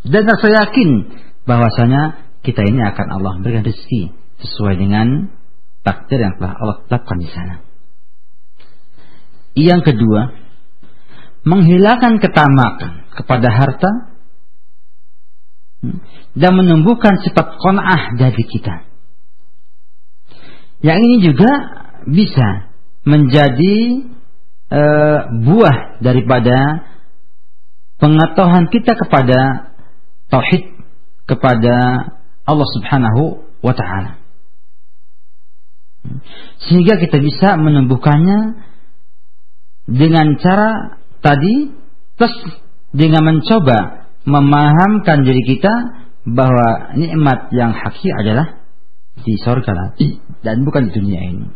[0.06, 0.90] Dan rasa yakin
[1.50, 4.14] bahwasanya kita ini akan Allah berikan rezeki
[4.46, 5.34] sesuai dengan
[5.82, 7.56] takdir yang telah Allah tetapkan di sana.
[9.58, 10.36] Yang kedua,
[11.46, 13.92] menghilangkan ketamakan kepada harta
[16.36, 18.86] dan menumbuhkan sifat kon'ah dari kita.
[20.82, 21.52] Yang ini juga
[22.06, 22.70] bisa
[23.06, 23.78] menjadi
[24.70, 24.82] e,
[25.46, 26.58] buah daripada
[28.02, 29.72] pengetahuan kita kepada
[30.36, 30.64] tauhid
[31.32, 31.76] kepada
[32.44, 33.24] Allah Subhanahu
[33.64, 34.20] wa taala.
[36.68, 38.62] Sehingga kita bisa menumbuhkannya
[39.88, 41.74] dengan cara tadi
[42.20, 42.36] plus
[42.94, 45.74] dengan mencoba memahamkan diri kita
[46.26, 48.62] bahwa nikmat yang hakiki adalah
[49.16, 49.98] di surga
[50.44, 51.48] dan bukan di dunia ini.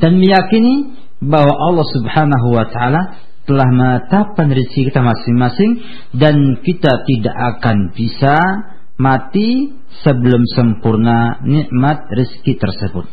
[0.00, 5.82] Dan meyakini bahwa Allah Subhanahu wa taala telah menetapkan rezeki kita masing-masing
[6.14, 8.38] dan kita tidak akan bisa
[8.94, 9.74] mati
[10.06, 13.10] sebelum sempurna nikmat rezeki tersebut.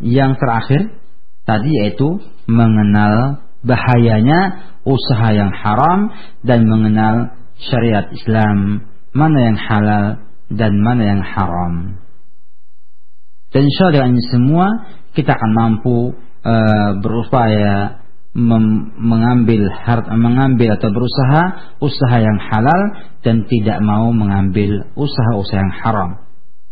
[0.00, 0.80] Yang terakhir
[1.44, 2.16] tadi yaitu
[2.48, 6.08] mengenal bahayanya usaha yang haram
[6.40, 10.04] dan mengenal syariat Islam mana yang halal
[10.48, 12.00] dan mana yang haram.
[13.52, 14.66] Dan insya ini semua
[15.14, 18.04] kita akan mampu uh, berupaya
[18.34, 21.42] mengambil harta mengambil atau berusaha
[21.78, 22.82] usaha yang halal
[23.22, 26.10] dan tidak mau mengambil usaha-usaha yang haram.